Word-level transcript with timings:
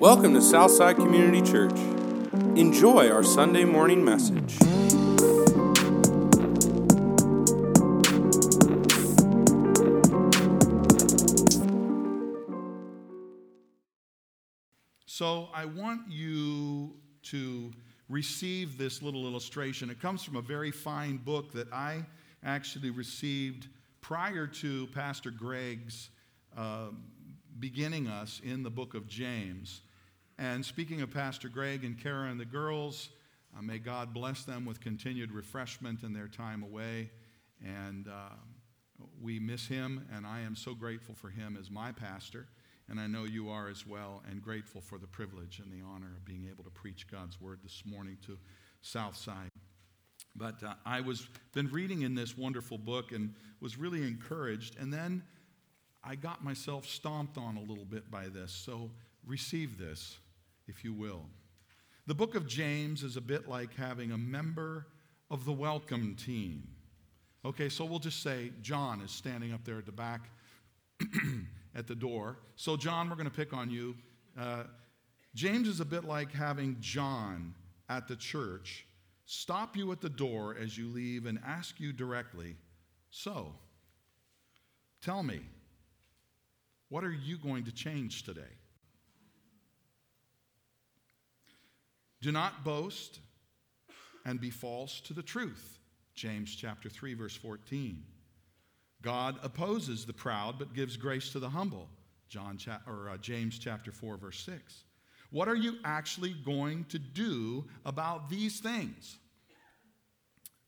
Welcome 0.00 0.34
to 0.34 0.42
Southside 0.42 0.96
Community 0.96 1.40
Church. 1.40 1.78
Enjoy 2.54 3.10
our 3.10 3.22
Sunday 3.22 3.64
morning 3.64 4.04
message. 4.04 4.58
So 15.06 15.48
I 15.54 15.64
want 15.64 16.02
you 16.10 16.92
to 17.30 17.72
receive 18.10 18.76
this 18.76 19.00
little 19.00 19.26
illustration. 19.26 19.88
It 19.88 19.98
comes 20.02 20.22
from 20.22 20.36
a 20.36 20.42
very 20.42 20.72
fine 20.72 21.16
book 21.16 21.52
that 21.52 21.72
I 21.72 22.04
actually 22.44 22.90
received 22.90 23.68
prior 24.02 24.46
to 24.46 24.88
Pastor 24.88 25.30
Greg's 25.30 26.10
uh, 26.54 26.88
beginning 27.58 28.08
us 28.08 28.42
in 28.44 28.62
the 28.62 28.68
book 28.68 28.92
of 28.92 29.06
James. 29.06 29.80
And 30.38 30.64
speaking 30.64 31.00
of 31.00 31.10
Pastor 31.10 31.48
Greg 31.48 31.84
and 31.84 31.98
Kara 31.98 32.30
and 32.30 32.38
the 32.38 32.44
girls, 32.44 33.08
uh, 33.56 33.62
may 33.62 33.78
God 33.78 34.12
bless 34.12 34.44
them 34.44 34.66
with 34.66 34.80
continued 34.80 35.32
refreshment 35.32 36.02
in 36.02 36.12
their 36.12 36.28
time 36.28 36.62
away. 36.62 37.10
And 37.64 38.06
uh, 38.06 38.34
we 39.20 39.38
miss 39.38 39.66
him, 39.66 40.06
and 40.14 40.26
I 40.26 40.40
am 40.40 40.54
so 40.54 40.74
grateful 40.74 41.14
for 41.14 41.30
him 41.30 41.56
as 41.58 41.70
my 41.70 41.92
pastor. 41.92 42.46
And 42.88 43.00
I 43.00 43.06
know 43.06 43.24
you 43.24 43.48
are 43.48 43.68
as 43.68 43.86
well, 43.86 44.22
and 44.30 44.42
grateful 44.42 44.80
for 44.80 44.98
the 44.98 45.06
privilege 45.06 45.58
and 45.58 45.72
the 45.72 45.84
honor 45.84 46.12
of 46.16 46.24
being 46.24 46.46
able 46.50 46.64
to 46.64 46.70
preach 46.70 47.08
God's 47.10 47.40
word 47.40 47.60
this 47.62 47.82
morning 47.86 48.18
to 48.26 48.36
Southside. 48.82 49.50
But 50.36 50.62
uh, 50.62 50.74
I 50.84 51.00
was 51.00 51.28
been 51.54 51.68
reading 51.68 52.02
in 52.02 52.14
this 52.14 52.36
wonderful 52.36 52.78
book 52.78 53.12
and 53.12 53.34
was 53.60 53.78
really 53.78 54.02
encouraged. 54.02 54.76
And 54.78 54.92
then 54.92 55.22
I 56.04 56.14
got 56.14 56.44
myself 56.44 56.86
stomped 56.86 57.38
on 57.38 57.56
a 57.56 57.60
little 57.62 57.86
bit 57.86 58.10
by 58.10 58.28
this. 58.28 58.52
So 58.52 58.90
receive 59.26 59.78
this, 59.78 60.18
if 60.66 60.84
you 60.84 60.92
will. 60.92 61.22
The 62.06 62.14
book 62.14 62.34
of 62.34 62.46
James 62.46 63.02
is 63.02 63.16
a 63.16 63.20
bit 63.20 63.48
like 63.48 63.74
having 63.74 64.12
a 64.12 64.18
member 64.18 64.86
of 65.30 65.44
the 65.44 65.52
welcome 65.52 66.14
team. 66.14 66.68
Okay, 67.44 67.68
so 67.68 67.84
we'll 67.84 67.98
just 67.98 68.22
say 68.22 68.52
John 68.62 69.00
is 69.00 69.10
standing 69.10 69.52
up 69.52 69.64
there 69.64 69.78
at 69.78 69.86
the 69.86 69.92
back 69.92 70.28
at 71.74 71.86
the 71.86 71.94
door. 71.94 72.38
So, 72.56 72.76
John, 72.76 73.08
we're 73.08 73.16
going 73.16 73.30
to 73.30 73.36
pick 73.36 73.52
on 73.52 73.70
you. 73.70 73.94
Uh, 74.38 74.64
James 75.34 75.68
is 75.68 75.80
a 75.80 75.84
bit 75.84 76.04
like 76.04 76.32
having 76.32 76.76
John 76.80 77.54
at 77.88 78.08
the 78.08 78.16
church 78.16 78.86
stop 79.26 79.76
you 79.76 79.92
at 79.92 80.00
the 80.00 80.08
door 80.08 80.56
as 80.58 80.78
you 80.78 80.88
leave 80.88 81.26
and 81.26 81.38
ask 81.44 81.78
you 81.80 81.92
directly, 81.92 82.56
So, 83.10 83.52
tell 85.02 85.22
me, 85.22 85.40
what 86.88 87.04
are 87.04 87.12
you 87.12 87.36
going 87.36 87.64
to 87.64 87.72
change 87.72 88.22
today? 88.22 88.42
Do 92.20 92.32
not 92.32 92.64
boast 92.64 93.20
and 94.24 94.40
be 94.40 94.50
false 94.50 95.00
to 95.02 95.14
the 95.14 95.22
truth. 95.22 95.78
James 96.14 96.54
chapter 96.54 96.88
3 96.88 97.14
verse 97.14 97.36
14. 97.36 98.02
God 99.02 99.38
opposes 99.42 100.04
the 100.06 100.12
proud 100.12 100.58
but 100.58 100.74
gives 100.74 100.96
grace 100.96 101.30
to 101.30 101.38
the 101.38 101.50
humble. 101.50 101.88
John 102.28 102.56
cha- 102.56 102.80
or 102.86 103.10
uh, 103.10 103.16
James 103.18 103.58
chapter 103.58 103.92
4 103.92 104.16
verse 104.16 104.40
6. 104.40 104.84
What 105.30 105.48
are 105.48 105.56
you 105.56 105.76
actually 105.84 106.32
going 106.32 106.84
to 106.86 106.98
do 106.98 107.66
about 107.84 108.28
these 108.28 108.60
things? 108.60 109.18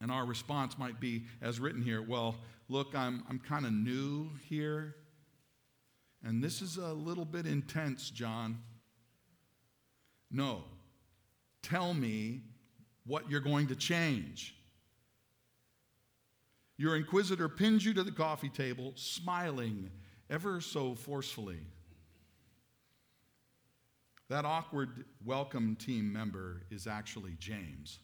And 0.01 0.13
our 0.13 0.25
response 0.25 0.79
might 0.79 1.01
be, 1.01 1.25
as 1.43 1.59
written 1.59 1.83
here, 1.83 2.03
well, 2.03 2.37
look, 2.69 2.95
I'm, 2.95 3.25
I'm 3.29 3.39
kind 3.39 3.67
of 3.67 3.73
new 3.73 4.31
here. 4.49 4.95
And 6.23 6.43
this 6.43 6.63
is 6.63 6.77
a 6.77 6.93
little 6.93 7.25
bit 7.25 7.47
intense, 7.47 8.11
John. 8.11 8.59
No. 10.31 10.65
Tell 11.63 11.95
me 11.95 12.43
what 13.07 13.31
you're 13.31 13.41
going 13.41 13.69
to 13.69 13.77
change. 13.77 14.55
Your 16.77 16.97
inquisitor 16.97 17.49
pins 17.49 17.85
you 17.85 17.93
to 17.95 18.05
the 18.05 18.13
coffee 18.13 18.49
table, 18.49 18.93
smiling 18.95 19.91
ever 20.31 20.61
so 20.61 20.95
forcefully. 20.95 21.59
That 24.29 24.45
awkward 24.45 25.05
welcome 25.25 25.75
team 25.75 26.13
member 26.13 26.63
is 26.71 26.87
actually 26.87 27.35
James. 27.39 27.99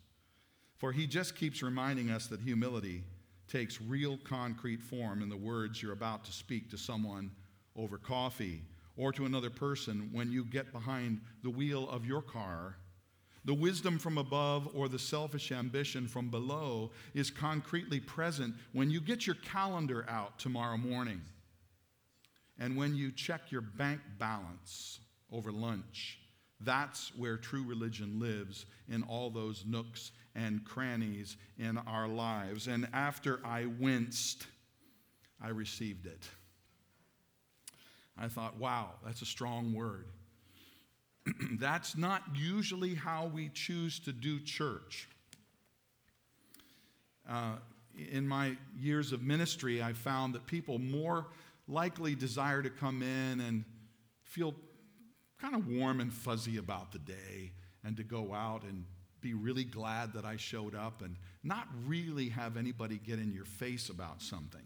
For 0.78 0.90
he 0.90 1.06
just 1.06 1.36
keeps 1.36 1.62
reminding 1.62 2.10
us 2.10 2.26
that 2.28 2.40
humility 2.40 3.04
takes 3.46 3.80
real 3.80 4.18
concrete 4.24 4.82
form 4.82 5.22
in 5.22 5.28
the 5.28 5.36
words 5.36 5.82
you're 5.82 5.92
about 5.92 6.24
to 6.24 6.32
speak 6.32 6.70
to 6.70 6.78
someone 6.78 7.30
over 7.76 7.98
coffee 7.98 8.62
or 8.96 9.12
to 9.12 9.26
another 9.26 9.50
person 9.50 10.08
when 10.12 10.32
you 10.32 10.44
get 10.44 10.72
behind 10.72 11.20
the 11.42 11.50
wheel 11.50 11.88
of 11.90 12.06
your 12.06 12.22
car 12.22 12.76
the 13.44 13.54
wisdom 13.54 13.98
from 13.98 14.16
above 14.16 14.68
or 14.74 14.88
the 14.88 14.98
selfish 14.98 15.52
ambition 15.52 16.08
from 16.08 16.30
below 16.30 16.90
is 17.12 17.30
concretely 17.30 18.00
present 18.00 18.54
when 18.72 18.90
you 18.90 19.00
get 19.00 19.26
your 19.26 19.36
calendar 19.36 20.06
out 20.08 20.38
tomorrow 20.38 20.78
morning 20.78 21.20
and 22.58 22.76
when 22.76 22.94
you 22.94 23.12
check 23.12 23.50
your 23.50 23.60
bank 23.60 24.00
balance 24.18 25.00
over 25.30 25.52
lunch. 25.52 26.18
That's 26.60 27.12
where 27.16 27.36
true 27.36 27.64
religion 27.64 28.18
lives 28.18 28.64
in 28.88 29.02
all 29.02 29.28
those 29.28 29.64
nooks 29.66 30.12
and 30.34 30.64
crannies 30.64 31.36
in 31.58 31.76
our 31.78 32.08
lives. 32.08 32.68
And 32.68 32.88
after 32.92 33.40
I 33.44 33.66
winced, 33.66 34.46
I 35.42 35.48
received 35.48 36.06
it. 36.06 36.22
I 38.16 38.28
thought, 38.28 38.56
wow, 38.58 38.90
that's 39.04 39.22
a 39.22 39.26
strong 39.26 39.74
word. 39.74 40.06
That's 41.58 41.96
not 41.96 42.22
usually 42.34 42.94
how 42.94 43.26
we 43.26 43.48
choose 43.48 43.98
to 44.00 44.12
do 44.12 44.40
church. 44.40 45.08
Uh, 47.28 47.56
in 48.10 48.26
my 48.26 48.56
years 48.76 49.12
of 49.12 49.22
ministry, 49.22 49.82
I 49.82 49.92
found 49.92 50.34
that 50.34 50.46
people 50.46 50.78
more 50.78 51.26
likely 51.68 52.14
desire 52.14 52.62
to 52.62 52.70
come 52.70 53.02
in 53.02 53.40
and 53.40 53.64
feel 54.22 54.54
kind 55.40 55.54
of 55.54 55.68
warm 55.68 56.00
and 56.00 56.12
fuzzy 56.12 56.58
about 56.58 56.92
the 56.92 56.98
day 56.98 57.52
and 57.84 57.96
to 57.96 58.02
go 58.02 58.34
out 58.34 58.62
and 58.64 58.84
be 59.20 59.32
really 59.32 59.64
glad 59.64 60.12
that 60.12 60.24
I 60.24 60.36
showed 60.36 60.74
up 60.74 61.00
and 61.00 61.16
not 61.42 61.68
really 61.86 62.28
have 62.30 62.56
anybody 62.56 63.00
get 63.02 63.18
in 63.18 63.32
your 63.32 63.46
face 63.46 63.88
about 63.88 64.20
something. 64.20 64.64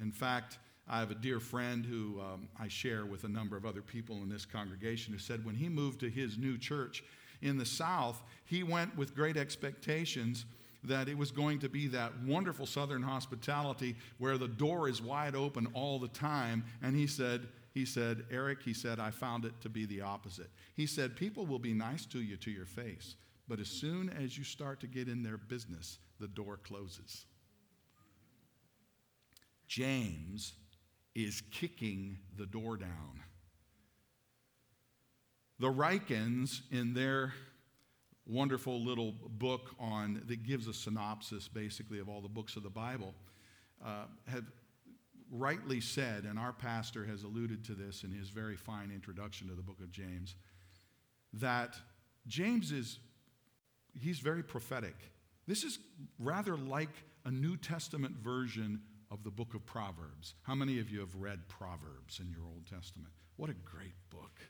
In 0.00 0.12
fact, 0.12 0.58
I 0.88 1.00
have 1.00 1.10
a 1.10 1.16
dear 1.16 1.40
friend 1.40 1.84
who 1.84 2.20
um, 2.20 2.48
I 2.58 2.68
share 2.68 3.06
with 3.06 3.24
a 3.24 3.28
number 3.28 3.56
of 3.56 3.66
other 3.66 3.82
people 3.82 4.16
in 4.22 4.28
this 4.28 4.44
congregation 4.44 5.12
who 5.12 5.18
said 5.18 5.44
when 5.44 5.56
he 5.56 5.68
moved 5.68 6.00
to 6.00 6.08
his 6.08 6.38
new 6.38 6.56
church 6.58 7.02
in 7.42 7.58
the 7.58 7.66
South, 7.66 8.22
he 8.44 8.62
went 8.62 8.96
with 8.96 9.14
great 9.14 9.36
expectations 9.36 10.44
that 10.84 11.08
it 11.08 11.18
was 11.18 11.32
going 11.32 11.58
to 11.58 11.68
be 11.68 11.88
that 11.88 12.12
wonderful 12.24 12.66
Southern 12.66 13.02
hospitality 13.02 13.96
where 14.18 14.38
the 14.38 14.46
door 14.46 14.88
is 14.88 15.02
wide 15.02 15.34
open 15.34 15.66
all 15.74 15.98
the 15.98 16.08
time. 16.08 16.64
And 16.82 16.94
he 16.94 17.08
said, 17.08 17.48
he 17.74 17.84
said, 17.84 18.24
Eric, 18.30 18.62
he 18.62 18.72
said, 18.72 19.00
I 19.00 19.10
found 19.10 19.44
it 19.44 19.60
to 19.62 19.68
be 19.68 19.84
the 19.84 20.02
opposite. 20.02 20.50
He 20.76 20.86
said, 20.86 21.16
people 21.16 21.46
will 21.46 21.58
be 21.58 21.74
nice 21.74 22.06
to 22.06 22.20
you 22.22 22.36
to 22.36 22.50
your 22.50 22.64
face, 22.64 23.16
but 23.48 23.58
as 23.58 23.68
soon 23.68 24.08
as 24.10 24.38
you 24.38 24.44
start 24.44 24.80
to 24.80 24.86
get 24.86 25.08
in 25.08 25.22
their 25.22 25.36
business, 25.36 25.98
the 26.20 26.28
door 26.28 26.58
closes. 26.62 27.26
James 29.66 30.52
is 31.16 31.42
kicking 31.50 32.18
the 32.36 32.44
door 32.44 32.76
down. 32.76 33.22
The 35.58 35.68
Rykens, 35.68 36.60
in 36.70 36.92
their 36.92 37.32
wonderful 38.26 38.84
little 38.84 39.12
book 39.12 39.74
on 39.80 40.22
that 40.26 40.42
gives 40.42 40.68
a 40.68 40.74
synopsis 40.74 41.48
basically 41.48 42.00
of 42.00 42.08
all 42.10 42.20
the 42.20 42.28
books 42.28 42.56
of 42.56 42.62
the 42.62 42.70
Bible, 42.70 43.14
uh, 43.82 44.04
have 44.28 44.44
rightly 45.30 45.80
said, 45.80 46.24
and 46.24 46.38
our 46.38 46.52
pastor 46.52 47.06
has 47.06 47.22
alluded 47.22 47.64
to 47.64 47.72
this 47.72 48.04
in 48.04 48.12
his 48.12 48.28
very 48.28 48.56
fine 48.56 48.90
introduction 48.94 49.48
to 49.48 49.54
the 49.54 49.62
book 49.62 49.80
of 49.80 49.90
James, 49.90 50.34
that 51.32 51.76
James 52.26 52.72
is 52.72 52.98
he's 53.98 54.18
very 54.18 54.42
prophetic. 54.42 54.96
This 55.46 55.64
is 55.64 55.78
rather 56.18 56.56
like 56.58 56.90
a 57.24 57.30
New 57.30 57.56
Testament 57.56 58.16
version 58.16 58.82
of 59.10 59.22
the 59.24 59.30
book 59.30 59.54
of 59.54 59.64
Proverbs. 59.66 60.34
How 60.42 60.54
many 60.54 60.78
of 60.78 60.90
you 60.90 61.00
have 61.00 61.14
read 61.14 61.48
Proverbs 61.48 62.20
in 62.20 62.30
your 62.30 62.44
Old 62.46 62.66
Testament? 62.66 63.12
What 63.36 63.50
a 63.50 63.54
great 63.54 63.94
book. 64.10 64.40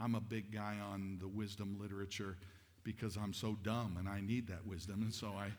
I'm 0.00 0.14
a 0.14 0.20
big 0.20 0.52
guy 0.52 0.76
on 0.92 1.18
the 1.20 1.28
wisdom 1.28 1.76
literature 1.80 2.36
because 2.84 3.16
I'm 3.16 3.32
so 3.32 3.56
dumb 3.62 3.96
and 3.98 4.08
I 4.08 4.20
need 4.20 4.46
that 4.48 4.66
wisdom. 4.66 5.02
And 5.02 5.12
so 5.12 5.28
I, 5.28 5.50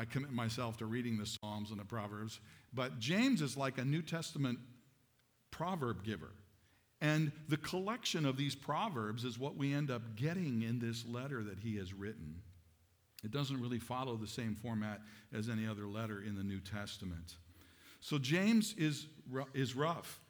I 0.00 0.04
commit 0.04 0.32
myself 0.32 0.76
to 0.78 0.86
reading 0.86 1.18
the 1.18 1.26
Psalms 1.26 1.70
and 1.70 1.80
the 1.80 1.84
Proverbs. 1.84 2.40
But 2.72 2.98
James 3.00 3.42
is 3.42 3.56
like 3.56 3.78
a 3.78 3.84
New 3.84 4.02
Testament 4.02 4.58
proverb 5.50 6.04
giver. 6.04 6.30
And 7.00 7.32
the 7.48 7.56
collection 7.56 8.26
of 8.26 8.36
these 8.36 8.54
proverbs 8.54 9.24
is 9.24 9.38
what 9.38 9.56
we 9.56 9.72
end 9.72 9.90
up 9.90 10.16
getting 10.16 10.62
in 10.62 10.78
this 10.78 11.04
letter 11.06 11.42
that 11.42 11.58
he 11.58 11.76
has 11.76 11.94
written. 11.94 12.42
It 13.24 13.30
doesn't 13.30 13.60
really 13.60 13.78
follow 13.78 14.16
the 14.16 14.26
same 14.26 14.54
format 14.54 15.00
as 15.32 15.48
any 15.48 15.66
other 15.66 15.86
letter 15.86 16.22
in 16.22 16.36
the 16.36 16.42
New 16.42 16.60
Testament. 16.60 17.36
So 18.00 18.18
James 18.18 18.74
is, 18.78 19.06
is 19.54 19.76
rough. 19.76 20.20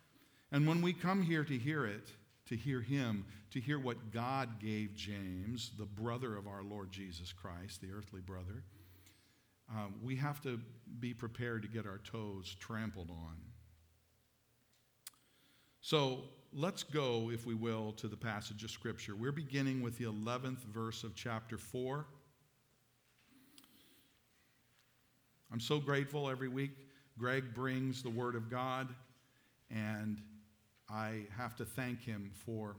And 0.53 0.67
when 0.67 0.83
we 0.83 0.93
come 0.93 1.23
here 1.23 1.45
to 1.45 1.57
hear 1.57 1.87
it 1.87 2.11
to 2.51 2.57
hear 2.57 2.81
him, 2.81 3.25
to 3.53 3.61
hear 3.61 3.79
what 3.79 4.11
God 4.11 4.59
gave 4.59 4.93
James, 4.97 5.71
the 5.79 5.85
brother 5.85 6.37
of 6.37 6.49
our 6.49 6.65
Lord 6.65 6.91
Jesus 6.91 7.33
Christ, 7.33 7.81
the 7.81 7.93
earthly 7.97 8.21
brother, 8.21 8.65
um, 9.71 9.95
we 10.03 10.17
have 10.17 10.41
to 10.43 10.61
be 10.99 11.15
prepared 11.15 11.63
to 11.63 11.69
get 11.69 11.87
our 11.87 11.99
toes 11.99 12.57
trampled 12.59 13.09
on. 13.09 13.37
So 15.81 16.25
let's 16.53 16.83
go, 16.83 17.31
if 17.31 17.47
we 17.47 17.55
will, 17.55 17.93
to 17.93 18.09
the 18.09 18.17
passage 18.17 18.65
of 18.65 18.73
Scripture. 18.73 19.15
We're 19.15 19.31
beginning 19.31 19.81
with 19.81 19.97
the 19.97 20.07
11th 20.07 20.65
verse 20.65 21.05
of 21.05 21.15
chapter 21.15 21.57
4. 21.57 22.05
I'm 25.53 25.61
so 25.61 25.79
grateful 25.79 26.29
every 26.29 26.49
week. 26.49 26.73
Greg 27.21 27.53
brings 27.53 28.03
the 28.03 28.09
Word 28.09 28.35
of 28.35 28.51
God, 28.51 28.89
and 29.71 30.23
I 30.89 31.27
have 31.37 31.55
to 31.57 31.67
thank 31.67 32.03
him 32.03 32.31
for 32.47 32.77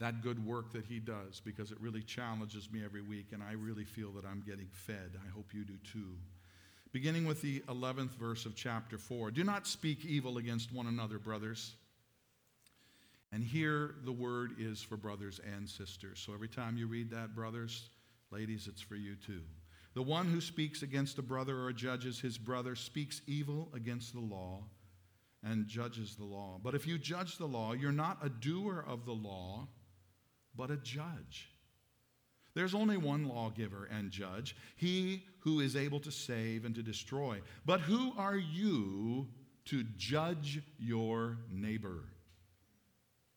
that 0.00 0.20
good 0.20 0.44
work 0.44 0.72
that 0.72 0.84
he 0.84 0.98
does 0.98 1.40
because 1.44 1.70
it 1.70 1.80
really 1.80 2.02
challenges 2.02 2.68
me 2.72 2.84
every 2.84 3.02
week, 3.02 3.26
and 3.32 3.40
I 3.40 3.52
really 3.52 3.84
feel 3.84 4.10
that 4.14 4.24
I'm 4.24 4.42
getting 4.44 4.66
fed. 4.72 5.12
I 5.24 5.30
hope 5.30 5.54
you 5.54 5.64
do 5.64 5.76
too. 5.92 6.16
Beginning 6.90 7.24
with 7.24 7.40
the 7.40 7.60
11th 7.68 8.16
verse 8.16 8.46
of 8.46 8.56
chapter 8.56 8.98
4 8.98 9.30
Do 9.30 9.44
not 9.44 9.68
speak 9.68 10.04
evil 10.04 10.38
against 10.38 10.72
one 10.72 10.88
another, 10.88 11.20
brothers. 11.20 11.76
And 13.30 13.44
here 13.44 13.94
the 14.04 14.12
word 14.12 14.54
is 14.58 14.82
for 14.82 14.96
brothers 14.96 15.40
and 15.54 15.68
sisters. 15.68 16.20
So 16.24 16.34
every 16.34 16.48
time 16.48 16.76
you 16.76 16.88
read 16.88 17.10
that, 17.10 17.36
brothers, 17.36 17.90
ladies, 18.32 18.66
it's 18.66 18.82
for 18.82 18.96
you 18.96 19.14
too. 19.14 19.42
The 19.94 20.02
one 20.02 20.26
who 20.26 20.40
speaks 20.40 20.82
against 20.82 21.18
a 21.18 21.22
brother 21.22 21.62
or 21.62 21.72
judges 21.72 22.20
his 22.20 22.36
brother 22.36 22.74
speaks 22.74 23.22
evil 23.26 23.70
against 23.74 24.12
the 24.12 24.20
law 24.20 24.64
and 25.42 25.68
judges 25.68 26.16
the 26.16 26.24
law. 26.24 26.58
But 26.62 26.74
if 26.74 26.86
you 26.86 26.98
judge 26.98 27.38
the 27.38 27.46
law, 27.46 27.72
you're 27.72 27.92
not 27.92 28.18
a 28.22 28.28
doer 28.28 28.84
of 28.86 29.04
the 29.04 29.12
law, 29.12 29.68
but 30.56 30.70
a 30.70 30.76
judge. 30.76 31.50
There's 32.54 32.74
only 32.74 32.96
one 32.96 33.28
lawgiver 33.28 33.88
and 33.90 34.10
judge, 34.10 34.56
he 34.76 35.24
who 35.40 35.60
is 35.60 35.76
able 35.76 36.00
to 36.00 36.10
save 36.10 36.64
and 36.64 36.74
to 36.74 36.82
destroy. 36.82 37.40
But 37.66 37.80
who 37.80 38.12
are 38.16 38.36
you 38.36 39.28
to 39.66 39.84
judge 39.96 40.60
your 40.78 41.38
neighbor? 41.50 42.04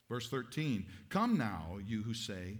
Verse 0.07 0.29
13 0.29 0.85
Come 1.09 1.37
now, 1.37 1.79
you 1.85 2.03
who 2.03 2.13
say, 2.13 2.59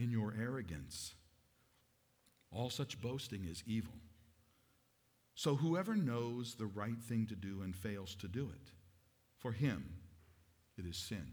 in 0.00 0.10
your 0.10 0.34
arrogance. 0.40 1.14
All 2.50 2.70
such 2.70 3.00
boasting 3.00 3.44
is 3.44 3.62
evil. 3.66 3.92
So 5.34 5.56
whoever 5.56 5.94
knows 5.94 6.54
the 6.54 6.66
right 6.66 7.00
thing 7.00 7.26
to 7.26 7.36
do 7.36 7.62
and 7.62 7.74
fails 7.74 8.14
to 8.16 8.28
do 8.28 8.50
it, 8.52 8.70
for 9.38 9.52
him 9.52 9.84
it 10.76 10.86
is 10.86 10.96
sin. 10.96 11.26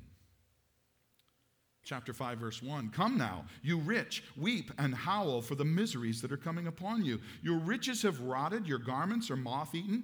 Chapter 1.84 2.12
5, 2.12 2.38
verse 2.38 2.62
1 2.62 2.90
Come 2.90 3.18
now, 3.18 3.46
you 3.64 3.78
rich, 3.80 4.24
weep 4.36 4.72
and 4.78 4.94
howl 4.94 5.42
for 5.42 5.56
the 5.56 5.66
miseries 5.66 6.22
that 6.22 6.34
are 6.34 6.38
coming 6.38 6.68
upon 6.68 7.06
you. 7.06 7.20
Your 7.42 7.60
riches 7.60 8.02
have 8.02 8.20
rotted, 8.20 8.68
your 8.68 8.80
garments 8.80 9.32
are 9.32 9.38
moth 9.38 9.74
eaten. 9.74 10.04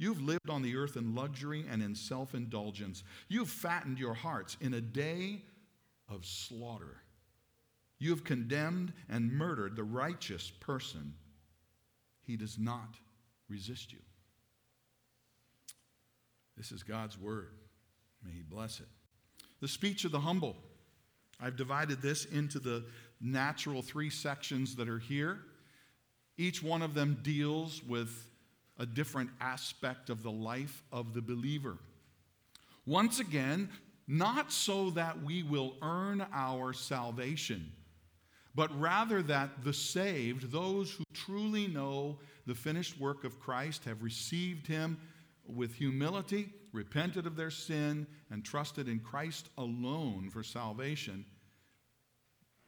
You've 0.00 0.22
lived 0.22 0.48
on 0.48 0.62
the 0.62 0.76
earth 0.76 0.96
in 0.96 1.14
luxury 1.14 1.66
and 1.70 1.82
in 1.82 1.94
self 1.94 2.34
indulgence. 2.34 3.04
You've 3.28 3.50
fattened 3.50 3.98
your 3.98 4.14
hearts 4.14 4.56
in 4.62 4.72
a 4.72 4.80
day 4.80 5.42
of 6.08 6.24
slaughter. 6.24 7.02
You 7.98 8.08
have 8.08 8.24
condemned 8.24 8.94
and 9.10 9.30
murdered 9.30 9.76
the 9.76 9.84
righteous 9.84 10.50
person. 10.58 11.12
He 12.22 12.38
does 12.38 12.58
not 12.58 12.96
resist 13.46 13.92
you. 13.92 13.98
This 16.56 16.72
is 16.72 16.82
God's 16.82 17.18
word. 17.18 17.50
May 18.24 18.32
He 18.32 18.42
bless 18.42 18.80
it. 18.80 18.88
The 19.60 19.68
speech 19.68 20.06
of 20.06 20.12
the 20.12 20.20
humble. 20.20 20.56
I've 21.38 21.56
divided 21.56 22.00
this 22.00 22.24
into 22.24 22.58
the 22.58 22.86
natural 23.20 23.82
three 23.82 24.08
sections 24.08 24.76
that 24.76 24.88
are 24.88 24.98
here. 24.98 25.40
Each 26.38 26.62
one 26.62 26.80
of 26.80 26.94
them 26.94 27.18
deals 27.22 27.84
with 27.84 28.29
a 28.80 28.86
different 28.86 29.30
aspect 29.40 30.10
of 30.10 30.22
the 30.24 30.30
life 30.30 30.82
of 30.90 31.12
the 31.14 31.20
believer. 31.20 31.76
Once 32.86 33.20
again, 33.20 33.68
not 34.08 34.50
so 34.50 34.90
that 34.90 35.22
we 35.22 35.44
will 35.44 35.76
earn 35.82 36.26
our 36.32 36.72
salvation, 36.72 37.70
but 38.54 38.76
rather 38.80 39.22
that 39.22 39.62
the 39.62 39.72
saved, 39.72 40.50
those 40.50 40.90
who 40.90 41.04
truly 41.12 41.68
know 41.68 42.18
the 42.46 42.54
finished 42.54 42.98
work 42.98 43.22
of 43.22 43.38
Christ, 43.38 43.84
have 43.84 44.02
received 44.02 44.66
him 44.66 44.98
with 45.46 45.74
humility, 45.74 46.48
repented 46.72 47.26
of 47.26 47.36
their 47.36 47.50
sin, 47.50 48.06
and 48.30 48.44
trusted 48.44 48.88
in 48.88 48.98
Christ 48.98 49.50
alone 49.58 50.30
for 50.32 50.42
salvation. 50.42 51.24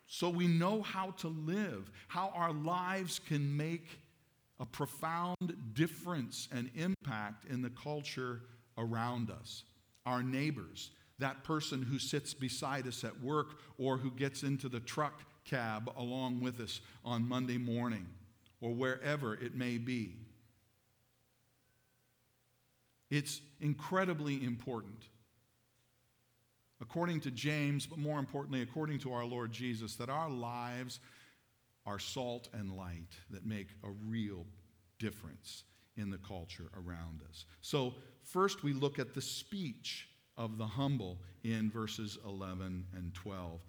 So 0.07 0.29
we 0.29 0.47
know 0.47 0.83
how 0.83 1.13
to 1.19 1.29
live, 1.29 1.91
how 2.09 2.33
our 2.35 2.53
lives 2.53 3.19
can 3.19 3.57
make 3.57 3.89
a 4.63 4.67
profound 4.67 5.57
difference 5.75 6.49
and 6.53 6.71
impact 6.77 7.45
in 7.51 7.63
the 7.63 7.71
culture 7.71 8.43
around 8.79 9.29
us. 9.29 9.65
Our 10.07 10.23
neighbors, 10.23 10.93
that 11.19 11.43
person 11.43 11.83
who 11.83 11.99
sits 11.99 12.33
beside 12.33 12.87
us 12.87 13.03
at 13.03 13.21
work 13.21 13.59
or 13.77 13.99
who 13.99 14.13
gets 14.13 14.45
into 14.45 14.69
the 14.69 14.79
truck 14.79 15.21
cab 15.45 15.91
along 15.97 16.41
with 16.41 16.61
us 16.61 16.81
on 17.05 17.29
Monday 17.29 17.59
morning 17.59 18.07
or 18.61 18.73
wherever 18.73 19.35
it 19.35 19.57
may 19.57 19.79
be. 19.79 20.15
It's 23.11 23.41
incredibly 23.61 24.45
important, 24.45 25.09
according 26.81 27.21
to 27.23 27.33
James, 27.33 27.85
but 27.85 27.99
more 27.99 28.21
importantly, 28.21 28.63
according 28.63 29.01
to 29.01 29.13
our 29.13 29.25
Lord 29.25 29.51
Jesus, 29.53 29.97
that 29.97 30.09
our 30.09 30.31
lives 30.31 31.01
are 31.87 31.99
salt 31.99 32.49
and 32.53 32.77
light 32.77 33.17
that 33.31 33.45
make 33.45 33.69
a 33.85 33.91
real 34.07 34.47
difference 34.99 35.65
in 35.97 36.11
the 36.11 36.19
culture 36.19 36.71
around 36.77 37.21
us. 37.29 37.45
So, 37.61 37.95
first 38.23 38.63
we 38.63 38.73
look 38.73 38.99
at 38.99 39.15
the 39.15 39.21
speech 39.21 40.09
of 40.37 40.59
the 40.59 40.67
humble 40.67 41.19
in 41.45 41.71
verses 41.71 42.19
11 42.25 42.87
and 42.95 43.13
12. 43.15 43.61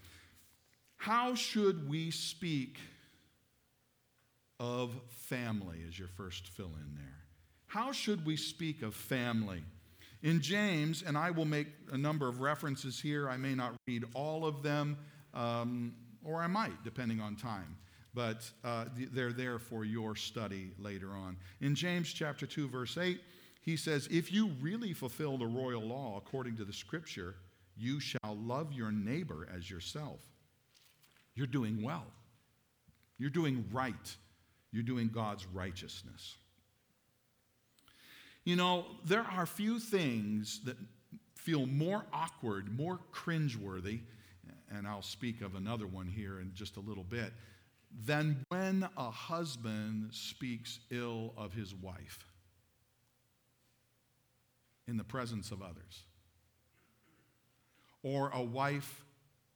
How 0.98 1.36
should 1.36 1.89
we 1.89 2.12
speak 2.12 2.77
of 4.60 4.93
family, 5.10 5.79
as 5.88 6.00
your 6.00 6.08
first 6.08 6.48
fill 6.48 6.72
in 6.79 6.96
there? 6.96 7.25
How 7.65 7.91
should 7.91 8.25
we 8.25 8.38
speak 8.38 8.82
of 8.84 8.93
family? 8.93 9.63
In 10.22 10.39
James, 10.39 11.03
and 11.05 11.17
I 11.17 11.32
will 11.32 11.43
make 11.43 11.67
a 11.91 11.98
number 11.98 12.29
of 12.29 12.39
references 12.39 13.01
here, 13.01 13.29
I 13.29 13.36
may 13.36 13.55
not 13.55 13.74
read 13.88 14.05
all 14.13 14.46
of 14.46 14.63
them, 14.63 14.98
um, 15.34 15.93
or 16.24 16.41
I 16.41 16.48
might, 16.48 16.82
depending 16.86 17.20
on 17.20 17.36
time 17.36 17.75
but 18.13 18.50
uh, 18.63 18.86
they're 19.12 19.34
there 19.34 19.60
for 19.60 19.86
your 19.86 20.15
study 20.15 20.72
later 20.77 21.12
on. 21.12 21.38
In 21.62 21.75
James 21.75 22.12
chapter 22.13 22.46
2, 22.46 22.67
verse 22.67 22.98
8, 22.98 23.20
he 23.62 23.77
says, 23.77 24.08
If 24.12 24.32
you 24.32 24.51
really 24.62 24.93
fulfill 24.93 25.38
the 25.38 25.48
royal 25.48 25.82
law 25.82 26.17
according 26.17 26.58
to 26.58 26.65
the 26.65 26.74
scripture, 26.74 27.36
you 27.75 28.00
shall 28.00 28.36
love 28.36 28.72
your 28.74 28.91
neighbor 28.91 29.48
as 29.55 29.70
yourself. 29.70 30.20
You're 31.36 31.48
doing 31.48 31.82
well. 31.82 32.05
You're 33.17 33.29
doing 33.29 33.65
right. 33.72 34.15
You're 34.72 34.84
doing 34.84 35.10
God's 35.13 35.48
righteousness. 35.48 36.38
You 38.43 38.58
know, 38.58 38.86
there 39.05 39.25
are 39.25 39.46
few 39.46 39.79
things 39.79 40.60
that 40.65 40.75
feel 41.36 41.65
more 41.65 42.05
awkward, 42.12 42.77
more 42.77 43.00
cringeworthy, 43.13 44.01
and 44.70 44.88
I'll 44.88 45.01
speak 45.01 45.41
of 45.41 45.55
another 45.55 45.88
one 45.88 46.08
here 46.08 46.39
in 46.39 46.51
just 46.53 46.77
a 46.77 46.79
little 46.79 47.03
bit, 47.03 47.32
than 48.05 48.45
when 48.50 48.88
a 48.97 49.12
husband 49.12 50.09
speaks 50.12 50.79
ill 50.89 51.33
of 51.38 51.53
his 51.53 51.73
wife 51.75 52.19
in 54.88 54.97
the 54.97 55.03
presence 55.03 55.51
of 55.51 55.62
others. 55.62 56.03
Or 58.01 58.29
a 58.33 58.41
wife 58.41 59.05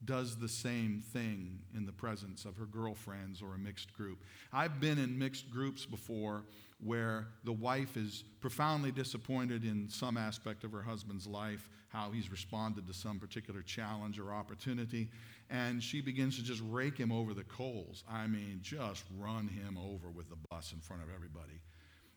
does 0.05 0.37
the 0.37 0.47
same 0.47 1.01
thing 1.13 1.59
in 1.75 1.85
the 1.85 1.91
presence 1.91 2.45
of 2.45 2.55
her 2.57 2.65
girlfriends 2.65 3.41
or 3.41 3.55
a 3.55 3.57
mixed 3.57 3.93
group. 3.93 4.23
I've 4.53 4.79
been 4.79 4.99
in 4.99 5.17
mixed 5.17 5.49
groups 5.49 5.85
before 5.85 6.43
where 6.79 7.27
the 7.43 7.51
wife 7.51 7.97
is 7.97 8.23
profoundly 8.39 8.91
disappointed 8.91 9.63
in 9.63 9.89
some 9.89 10.15
aspect 10.15 10.63
of 10.63 10.71
her 10.71 10.83
husband's 10.83 11.25
life, 11.25 11.69
how 11.89 12.11
he's 12.11 12.29
responded 12.29 12.85
to 12.85 12.93
some 12.93 13.17
particular 13.17 13.63
challenge 13.63 14.19
or 14.19 14.31
opportunity, 14.31 15.09
and 15.49 15.81
she 15.81 16.01
begins 16.01 16.35
to 16.35 16.43
just 16.43 16.61
rake 16.69 16.97
him 16.97 17.11
over 17.11 17.33
the 17.33 17.43
coals. 17.45 18.03
I 18.09 18.27
mean, 18.27 18.59
just 18.61 19.03
run 19.17 19.47
him 19.47 19.77
over 19.77 20.11
with 20.11 20.29
the 20.29 20.37
bus 20.51 20.71
in 20.73 20.79
front 20.79 21.01
of 21.01 21.09
everybody. 21.13 21.59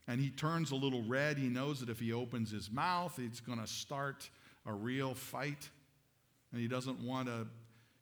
And 0.07 0.21
he 0.21 0.31
turns 0.31 0.73
a 0.73 0.77
little 0.77 1.05
red. 1.05 1.39
He 1.39 1.49
knows 1.49 1.81
that 1.81 1.89
if 1.89 2.01
he 2.01 2.13
opens 2.13 2.51
his 2.51 2.71
mouth, 2.71 3.19
it's 3.19 3.41
going 3.41 3.61
to 3.61 3.67
start 3.67 4.29
a 4.67 4.73
real 4.73 5.15
fight. 5.15 5.71
And 6.51 6.61
he 6.61 6.67
doesn't 6.67 6.99
want 6.99 7.29
to 7.29 7.47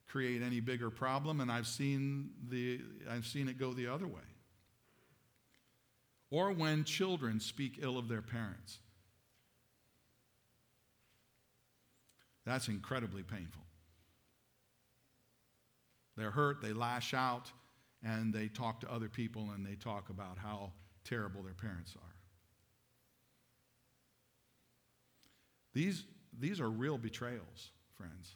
create 0.08 0.42
any 0.42 0.60
bigger 0.60 0.90
problem. 0.90 1.40
And 1.40 1.52
I've 1.52 1.66
seen, 1.66 2.30
the, 2.48 2.80
I've 3.10 3.26
seen 3.26 3.48
it 3.48 3.58
go 3.58 3.72
the 3.72 3.86
other 3.86 4.06
way. 4.06 4.20
Or 6.30 6.52
when 6.52 6.84
children 6.84 7.40
speak 7.40 7.78
ill 7.80 7.98
of 7.98 8.08
their 8.08 8.22
parents. 8.22 8.78
That's 12.44 12.68
incredibly 12.68 13.22
painful. 13.22 13.62
They're 16.16 16.30
hurt, 16.30 16.60
they 16.60 16.72
lash 16.72 17.14
out, 17.14 17.52
and 18.02 18.32
they 18.32 18.48
talk 18.48 18.80
to 18.80 18.90
other 18.90 19.08
people 19.08 19.50
and 19.54 19.64
they 19.64 19.74
talk 19.74 20.10
about 20.10 20.38
how 20.38 20.72
terrible 21.04 21.42
their 21.42 21.54
parents 21.54 21.94
are. 21.96 22.14
These, 25.74 26.04
these 26.38 26.60
are 26.60 26.68
real 26.68 26.98
betrayals, 26.98 27.70
friends. 27.96 28.34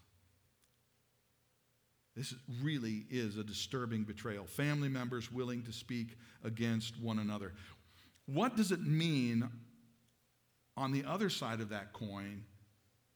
This 2.14 2.34
really 2.62 3.06
is 3.10 3.36
a 3.38 3.44
disturbing 3.44 4.04
betrayal. 4.04 4.44
Family 4.44 4.88
members 4.88 5.32
willing 5.32 5.62
to 5.62 5.72
speak 5.72 6.18
against 6.44 7.00
one 7.00 7.18
another. 7.18 7.54
What 8.26 8.56
does 8.56 8.70
it 8.70 8.82
mean 8.82 9.48
on 10.76 10.92
the 10.92 11.04
other 11.04 11.30
side 11.30 11.60
of 11.60 11.70
that 11.70 11.92
coin 11.92 12.44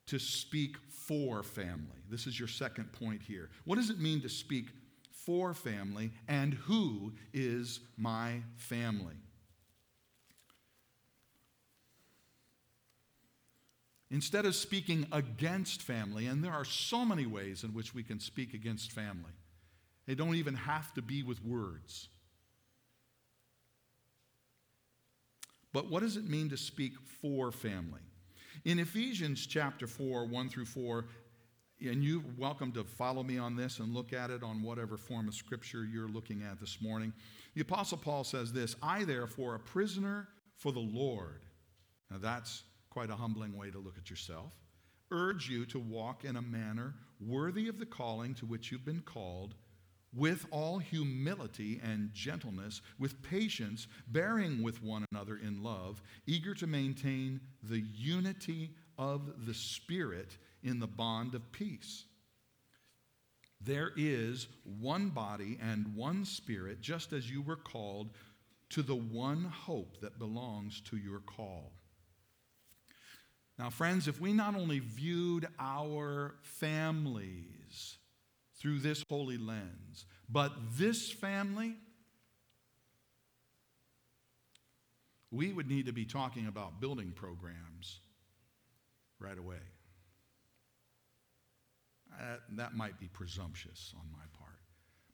to 0.07 0.17
speak 0.17 0.77
for 0.89 1.43
family? 1.43 2.01
This 2.09 2.25
is 2.25 2.39
your 2.39 2.47
second 2.47 2.91
point 2.93 3.21
here. 3.21 3.49
What 3.65 3.75
does 3.75 3.89
it 3.89 3.99
mean 3.99 4.21
to 4.21 4.29
speak 4.29 4.67
for 5.11 5.53
family, 5.53 6.11
and 6.27 6.53
who 6.53 7.13
is 7.33 7.81
my 7.97 8.41
family? 8.55 9.15
Instead 14.09 14.45
of 14.45 14.55
speaking 14.55 15.05
against 15.11 15.81
family, 15.81 16.27
and 16.27 16.43
there 16.43 16.53
are 16.53 16.63
so 16.63 17.03
many 17.03 17.25
ways 17.25 17.63
in 17.63 17.73
which 17.73 17.93
we 17.93 18.03
can 18.03 18.19
speak 18.19 18.53
against 18.53 18.91
family, 18.91 19.33
they 20.05 20.15
don't 20.15 20.35
even 20.35 20.55
have 20.55 20.93
to 20.93 21.01
be 21.01 21.23
with 21.23 21.43
words. 21.43 22.07
But 25.73 25.89
what 25.91 26.01
does 26.01 26.15
it 26.15 26.27
mean 26.27 26.49
to 26.49 26.57
speak 26.57 26.93
for 27.21 27.51
family? 27.51 27.99
In 28.63 28.79
Ephesians 28.79 29.45
chapter 29.45 29.85
4, 29.85 30.25
1 30.25 30.49
through 30.49 30.65
4, 30.65 31.05
and 31.81 32.03
you're 32.03 32.23
welcome 32.37 32.71
to 32.71 32.83
follow 32.83 33.21
me 33.21 33.37
on 33.37 33.55
this 33.55 33.79
and 33.79 33.93
look 33.93 34.13
at 34.13 34.31
it 34.31 34.41
on 34.41 34.63
whatever 34.63 34.97
form 34.97 35.27
of 35.27 35.35
scripture 35.35 35.83
you're 35.83 36.07
looking 36.07 36.41
at 36.41 36.59
this 36.59 36.81
morning. 36.81 37.13
The 37.53 37.61
Apostle 37.61 37.99
Paul 37.99 38.23
says 38.23 38.51
this 38.51 38.75
I, 38.81 39.03
therefore, 39.03 39.55
a 39.55 39.59
prisoner 39.59 40.29
for 40.55 40.71
the 40.71 40.79
Lord. 40.79 41.41
Now 42.09 42.17
that's 42.17 42.63
quite 42.89 43.09
a 43.09 43.15
humbling 43.15 43.55
way 43.57 43.71
to 43.71 43.79
look 43.79 43.97
at 43.97 44.09
yourself, 44.09 44.51
urge 45.11 45.49
you 45.49 45.65
to 45.65 45.79
walk 45.79 46.25
in 46.25 46.35
a 46.35 46.41
manner 46.41 46.95
worthy 47.19 47.67
of 47.67 47.79
the 47.79 47.85
calling 47.85 48.33
to 48.35 48.45
which 48.45 48.71
you've 48.71 48.85
been 48.85 49.01
called, 49.01 49.55
with 50.15 50.45
all 50.51 50.79
humility 50.79 51.79
and 51.83 52.13
gentleness, 52.13 52.81
with 52.97 53.21
patience, 53.21 53.87
bearing 54.07 54.63
with 54.63 54.81
one 54.81 55.05
another 55.11 55.37
in 55.37 55.61
love, 55.61 56.01
eager 56.25 56.53
to 56.55 56.65
maintain 56.65 57.39
the 57.63 57.81
unity 57.93 58.71
of 58.97 59.45
the 59.45 59.53
Spirit 59.53 60.37
in 60.63 60.79
the 60.79 60.87
bond 60.87 61.35
of 61.35 61.51
peace. 61.51 62.05
There 63.59 63.91
is 63.95 64.47
one 64.79 65.09
body 65.09 65.57
and 65.61 65.95
one 65.95 66.25
Spirit, 66.25 66.81
just 66.81 67.13
as 67.13 67.29
you 67.29 67.41
were 67.41 67.55
called 67.55 68.11
to 68.69 68.81
the 68.81 68.95
one 68.95 69.45
hope 69.45 69.99
that 70.01 70.19
belongs 70.19 70.81
to 70.81 70.97
your 70.97 71.19
call. 71.19 71.71
Now, 73.57 73.71
friends, 73.71 74.07
if 74.07 74.21
we 74.21 74.33
not 74.33 74.55
only 74.55 74.79
viewed 74.79 75.47
our 75.59 76.35
families 76.43 77.97
through 78.59 78.79
this 78.79 79.03
holy 79.09 79.37
lens, 79.37 80.05
but 80.29 80.51
this 80.77 81.11
family, 81.11 81.75
we 85.31 85.51
would 85.51 85.67
need 85.67 85.87
to 85.87 85.93
be 85.93 86.05
talking 86.05 86.47
about 86.47 86.79
building 86.79 87.11
programs 87.15 87.99
right 89.19 89.37
away. 89.37 89.57
Uh, 92.19 92.37
that 92.51 92.75
might 92.75 92.99
be 92.99 93.07
presumptuous 93.07 93.93
on 93.95 94.05
my 94.11 94.23
part, 94.37 94.59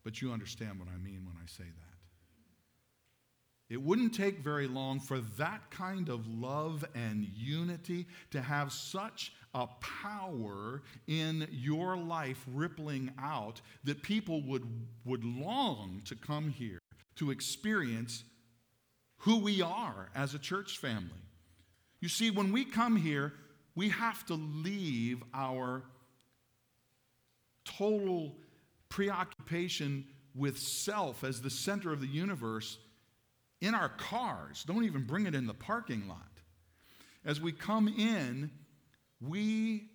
but 0.03 0.21
you 0.21 0.31
understand 0.31 0.79
what 0.79 0.87
I 0.87 0.97
mean 0.97 1.25
when 1.25 1.35
I 1.41 1.45
say 1.47 1.63
that. 1.63 1.92
It 3.73 3.81
wouldn't 3.81 4.13
take 4.13 4.37
very 4.37 4.67
long 4.67 4.99
for 4.99 5.19
that 5.39 5.71
kind 5.71 6.07
of 6.07 6.27
love 6.27 6.85
and 6.93 7.25
unity 7.25 8.05
to 8.29 8.39
have 8.39 8.71
such 8.71 9.33
a 9.55 9.65
power 9.81 10.83
in 11.07 11.47
your 11.49 11.97
life 11.97 12.45
rippling 12.53 13.09
out 13.19 13.61
that 13.83 14.03
people 14.03 14.43
would, 14.43 14.63
would 15.05 15.23
long 15.23 16.03
to 16.05 16.13
come 16.13 16.49
here 16.49 16.77
to 17.15 17.31
experience 17.31 18.23
who 19.17 19.39
we 19.39 19.63
are 19.63 20.11
as 20.13 20.35
a 20.35 20.39
church 20.39 20.77
family. 20.77 21.09
You 21.99 22.09
see, 22.09 22.29
when 22.29 22.51
we 22.51 22.65
come 22.65 22.95
here, 22.95 23.33
we 23.73 23.89
have 23.89 24.23
to 24.27 24.35
leave 24.35 25.23
our 25.33 25.81
total 27.65 28.35
preoccupation 28.89 30.05
with 30.35 30.59
self 30.59 31.23
as 31.23 31.41
the 31.41 31.49
center 31.49 31.91
of 31.91 32.01
the 32.01 32.07
universe 32.07 32.77
in 33.63 33.73
our 33.73 33.87
cars. 33.87 34.65
Don't 34.67 34.83
even 34.83 35.03
bring 35.03 35.25
it 35.25 35.33
in 35.33 35.47
the 35.47 35.53
parking 35.53 36.05
lot. 36.07 36.27
As 37.23 37.39
we 37.39 37.53
come 37.53 37.87
in, 37.87 38.51
we 39.21 39.85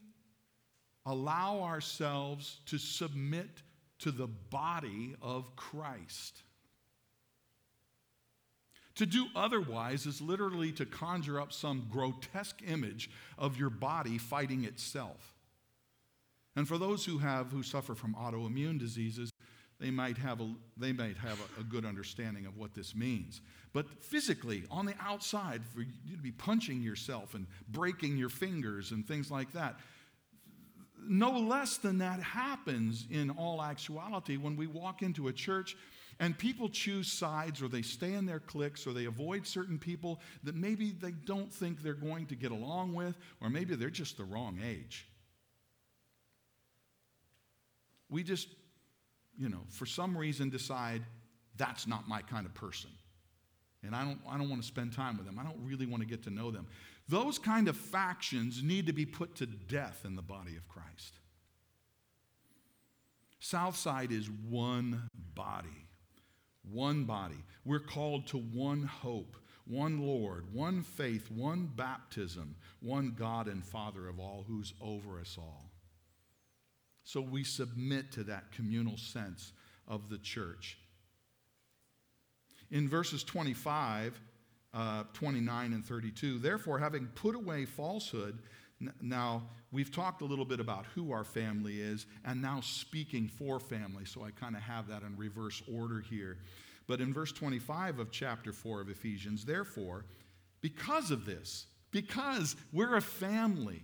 allow 1.04 1.60
ourselves 1.60 2.60
to 2.66 2.78
submit 2.78 3.62
to 3.98 4.10
the 4.10 4.26
body 4.26 5.16
of 5.20 5.54
Christ. 5.54 6.42
To 8.94 9.04
do 9.04 9.26
otherwise 9.36 10.06
is 10.06 10.22
literally 10.22 10.72
to 10.72 10.86
conjure 10.86 11.38
up 11.38 11.52
some 11.52 11.88
grotesque 11.90 12.62
image 12.66 13.10
of 13.36 13.58
your 13.58 13.70
body 13.70 14.16
fighting 14.16 14.64
itself. 14.64 15.34
And 16.56 16.66
for 16.66 16.78
those 16.78 17.04
who 17.04 17.18
have 17.18 17.52
who 17.52 17.62
suffer 17.62 17.94
from 17.94 18.14
autoimmune 18.14 18.78
diseases, 18.78 19.30
they 19.80 19.90
might 19.90 20.18
have, 20.18 20.40
a, 20.40 20.54
they 20.76 20.92
might 20.92 21.16
have 21.18 21.38
a, 21.56 21.60
a, 21.60 21.64
good 21.64 21.84
understanding 21.84 22.46
of 22.46 22.56
what 22.56 22.74
this 22.74 22.96
means. 22.96 23.40
But 23.72 24.02
physically, 24.02 24.64
on 24.70 24.86
the 24.86 24.94
outside, 25.00 25.62
for 25.64 25.82
you 25.82 26.16
to 26.16 26.22
be 26.22 26.32
punching 26.32 26.82
yourself 26.82 27.34
and 27.34 27.46
breaking 27.68 28.16
your 28.16 28.28
fingers 28.28 28.90
and 28.90 29.06
things 29.06 29.30
like 29.30 29.52
that, 29.52 29.78
no 31.06 31.30
less 31.38 31.76
than 31.76 31.98
that 31.98 32.20
happens 32.20 33.06
in 33.10 33.30
all 33.30 33.62
actuality 33.62 34.36
when 34.36 34.56
we 34.56 34.66
walk 34.66 35.02
into 35.02 35.28
a 35.28 35.32
church 35.32 35.76
and 36.20 36.36
people 36.36 36.68
choose 36.68 37.10
sides 37.10 37.62
or 37.62 37.68
they 37.68 37.82
stay 37.82 38.14
in 38.14 38.26
their 38.26 38.40
cliques 38.40 38.86
or 38.86 38.92
they 38.92 39.04
avoid 39.04 39.46
certain 39.46 39.78
people 39.78 40.20
that 40.42 40.56
maybe 40.56 40.90
they 40.90 41.12
don't 41.12 41.52
think 41.52 41.82
they're 41.82 41.94
going 41.94 42.26
to 42.26 42.34
get 42.34 42.50
along 42.50 42.94
with 42.94 43.16
or 43.40 43.48
maybe 43.48 43.76
they're 43.76 43.90
just 43.90 44.16
the 44.16 44.24
wrong 44.24 44.58
age. 44.64 45.06
We 48.10 48.24
just 48.24 48.48
you 49.38 49.48
know, 49.48 49.62
for 49.70 49.86
some 49.86 50.16
reason 50.16 50.50
decide 50.50 51.02
that's 51.56 51.86
not 51.86 52.08
my 52.08 52.22
kind 52.22 52.46
of 52.46 52.54
person. 52.54 52.90
And 53.84 53.94
I 53.94 54.04
don't, 54.04 54.18
I 54.28 54.36
don't 54.36 54.50
want 54.50 54.60
to 54.62 54.66
spend 54.66 54.92
time 54.92 55.16
with 55.16 55.26
them. 55.26 55.38
I 55.38 55.44
don't 55.44 55.58
really 55.64 55.86
want 55.86 56.02
to 56.02 56.08
get 56.08 56.24
to 56.24 56.30
know 56.30 56.50
them. 56.50 56.66
Those 57.08 57.38
kind 57.38 57.68
of 57.68 57.76
factions 57.76 58.62
need 58.62 58.86
to 58.86 58.92
be 58.92 59.06
put 59.06 59.36
to 59.36 59.46
death 59.46 60.02
in 60.04 60.16
the 60.16 60.22
body 60.22 60.56
of 60.56 60.66
Christ. 60.68 61.20
Southside 63.38 64.10
is 64.10 64.28
one 64.48 65.08
body. 65.34 65.86
One 66.70 67.04
body. 67.04 67.44
We're 67.64 67.78
called 67.78 68.26
to 68.28 68.38
one 68.38 68.82
hope, 68.82 69.36
one 69.64 70.00
Lord, 70.00 70.52
one 70.52 70.82
faith, 70.82 71.30
one 71.30 71.70
baptism, 71.74 72.56
one 72.80 73.14
God 73.16 73.46
and 73.46 73.64
Father 73.64 74.08
of 74.08 74.18
all 74.18 74.44
who's 74.46 74.74
over 74.80 75.20
us 75.20 75.36
all. 75.38 75.67
So 77.08 77.22
we 77.22 77.42
submit 77.42 78.12
to 78.12 78.24
that 78.24 78.52
communal 78.52 78.98
sense 78.98 79.54
of 79.86 80.10
the 80.10 80.18
church. 80.18 80.76
In 82.70 82.86
verses 82.86 83.24
25, 83.24 84.20
uh, 84.74 85.04
29, 85.14 85.72
and 85.72 85.82
32, 85.82 86.38
therefore, 86.38 86.78
having 86.78 87.06
put 87.14 87.34
away 87.34 87.64
falsehood, 87.64 88.38
now 89.00 89.44
we've 89.72 89.90
talked 89.90 90.20
a 90.20 90.26
little 90.26 90.44
bit 90.44 90.60
about 90.60 90.84
who 90.94 91.10
our 91.10 91.24
family 91.24 91.80
is, 91.80 92.04
and 92.26 92.42
now 92.42 92.60
speaking 92.60 93.26
for 93.26 93.58
family. 93.58 94.04
So 94.04 94.22
I 94.22 94.30
kind 94.30 94.54
of 94.54 94.60
have 94.60 94.88
that 94.88 95.02
in 95.02 95.16
reverse 95.16 95.62
order 95.74 96.00
here. 96.00 96.36
But 96.86 97.00
in 97.00 97.14
verse 97.14 97.32
25 97.32 98.00
of 98.00 98.10
chapter 98.10 98.52
4 98.52 98.82
of 98.82 98.90
Ephesians, 98.90 99.46
therefore, 99.46 100.04
because 100.60 101.10
of 101.10 101.24
this, 101.24 101.68
because 101.90 102.54
we're 102.70 102.96
a 102.96 103.00
family, 103.00 103.82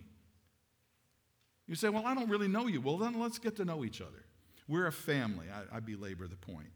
you 1.66 1.74
say, 1.74 1.88
Well, 1.88 2.06
I 2.06 2.14
don't 2.14 2.28
really 2.28 2.48
know 2.48 2.66
you. 2.66 2.80
Well, 2.80 2.98
then 2.98 3.18
let's 3.18 3.38
get 3.38 3.56
to 3.56 3.64
know 3.64 3.84
each 3.84 4.00
other. 4.00 4.24
We're 4.68 4.86
a 4.86 4.92
family. 4.92 5.46
I, 5.52 5.76
I 5.76 5.80
belabor 5.80 6.26
the 6.26 6.36
point. 6.36 6.68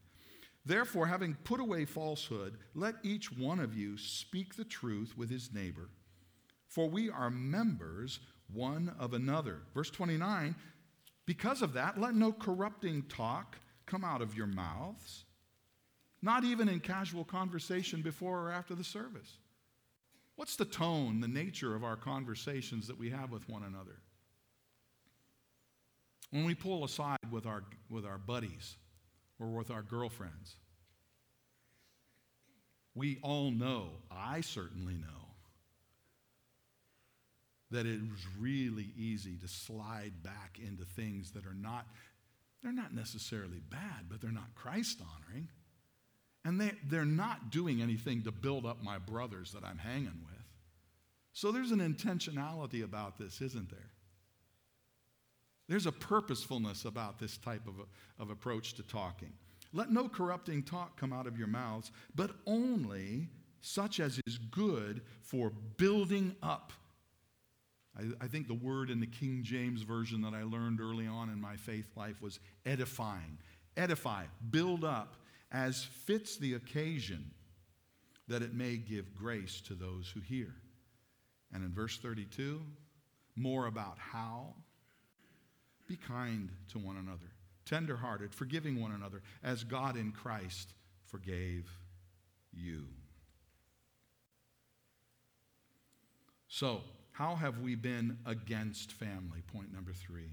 Therefore, 0.65 1.07
having 1.07 1.35
put 1.45 1.61
away 1.61 1.87
falsehood, 1.87 2.59
let 2.75 2.97
each 3.03 3.33
one 3.33 3.59
of 3.59 3.75
you 3.75 3.97
speak 3.97 4.55
the 4.55 4.65
truth 4.65 5.17
with 5.17 5.31
his 5.31 5.53
neighbor, 5.53 5.89
for 6.67 6.89
we 6.89 7.09
are 7.09 7.31
members 7.31 8.21
one 8.53 8.95
of 8.99 9.15
another. 9.15 9.63
Verse 9.75 9.91
29 9.91 10.55
Because 11.27 11.63
of 11.63 11.73
that, 11.75 11.99
let 11.99 12.15
no 12.15 12.33
corrupting 12.33 13.05
talk 13.09 13.57
come 13.87 14.05
out 14.05 14.21
of 14.21 14.35
your 14.35 14.47
mouths, 14.47 15.25
not 16.21 16.45
even 16.45 16.69
in 16.69 16.81
casual 16.81 17.25
conversation 17.25 18.03
before 18.03 18.41
or 18.41 18.51
after 18.51 18.75
the 18.75 18.85
service. 18.85 19.39
What's 20.37 20.57
the 20.57 20.65
tone, 20.65 21.21
the 21.21 21.29
nature 21.29 21.75
of 21.75 21.83
our 21.83 21.97
conversations 21.97 22.87
that 22.87 22.99
we 22.99 23.11
have 23.11 23.33
with 23.33 23.49
one 23.49 23.63
another? 23.63 23.97
When 26.31 26.45
we 26.45 26.55
pull 26.55 26.85
aside 26.85 27.19
with 27.31 27.47
our, 27.47 27.63
with 27.89 28.05
our 28.05 28.19
buddies 28.19 28.77
or 29.39 29.49
with 29.49 29.71
our 29.71 29.83
girlfriends, 29.83 30.57
we 32.95 33.19
all 33.23 33.51
know, 33.51 33.91
I 34.11 34.41
certainly 34.41 34.95
know, 34.95 35.07
that 37.71 37.87
it 37.87 38.01
is 38.01 38.27
really 38.39 38.89
easy 38.97 39.37
to 39.37 39.49
slide 39.49 40.23
back 40.23 40.59
into 40.65 40.85
things 40.85 41.33
that 41.33 41.47
are 41.47 41.55
not, 41.55 41.87
they're 42.63 42.73
not 42.73 42.95
necessarily 42.95 43.61
bad, 43.71 44.07
but 44.09 44.21
they're 44.21 44.31
not 44.31 44.55
Christ 44.55 45.01
honoring. 45.01 45.49
And 46.45 46.61
they, 46.61 46.73
they're 46.87 47.05
not 47.05 47.51
doing 47.51 47.83
anything 47.83 48.23
to 48.23 48.33
build 48.33 48.65
up 48.65 48.83
my 48.83 48.99
brothers 48.99 49.53
that 49.53 49.65
I'm 49.65 49.79
hanging 49.79 50.21
with. 50.25 50.45
So 51.33 51.53
there's 51.53 51.73
an 51.73 51.81
intentionality 51.81 52.83
about 52.83 53.19
this, 53.19 53.41
isn't 53.41 53.71
there? 53.71 53.91
There's 55.69 55.87
a 55.87 55.93
purposefulness 55.93 56.85
about 56.85 57.19
this 57.19 57.37
type 57.37 57.67
of, 57.69 57.75
of 58.19 58.31
approach 58.31 58.75
to 58.75 58.83
talking. 58.83 59.33
Let 59.73 59.91
no 59.91 60.09
corrupting 60.09 60.63
talk 60.63 60.99
come 60.99 61.13
out 61.13 61.27
of 61.27 61.39
your 61.39 61.47
mouths, 61.47 61.91
but 62.15 62.31
only 62.47 63.29
such 63.61 64.01
as 64.01 64.21
is 64.27 64.39
good 64.39 65.03
for 65.21 65.51
building 65.77 66.35
up. 66.43 66.73
I, 67.99 68.25
I, 68.25 68.29
think 68.29 68.47
the 68.47 68.55
word 68.55 68.89
in 68.89 69.01
the 69.01 69.07
King 69.07 69.41
James 69.43 69.83
Version 69.83 70.23
that 70.23 70.33
I 70.33 70.45
learned 70.45 70.81
early 70.81 71.07
on 71.07 71.29
in 71.29 71.41
my 71.41 71.57
faith 71.57 71.87
life 71.97 72.23
was 72.23 72.39
edifying. 72.65 73.39
Edify, 73.77 74.25
build 74.51 74.85
up, 74.85 75.17
as 75.53 75.85
fits 75.85 76.37
the 76.37 76.55
occasion, 76.55 77.31
that 78.29 78.43
it 78.43 78.55
may 78.55 78.77
give 78.77 79.15
grace 79.15 79.61
to 79.63 79.75
those 79.75 80.11
who 80.13 80.21
hear. 80.21 80.55
And 81.53 81.65
in 81.65 81.73
verse 81.73 81.99
32, 81.99 82.61
more 83.37 83.67
about 83.67 83.99
how 83.99 84.55
be 85.89 85.97
kind 85.97 86.51
to 86.73 86.79
one 86.79 86.97
another, 86.97 87.33
tenderhearted, 87.65 88.35
forgiving 88.35 88.81
one 88.81 88.93
another, 88.93 89.23
as 89.43 89.65
God 89.65 89.97
in 89.97 90.13
Christ 90.13 90.75
forgave 91.07 91.69
you. 92.53 92.85
So, 96.49 96.83
how 97.13 97.35
have 97.35 97.59
we 97.59 97.75
been 97.75 98.19
against 98.27 98.93
family? 98.93 99.43
Point 99.53 99.73
number 99.73 99.93
three. 99.93 100.31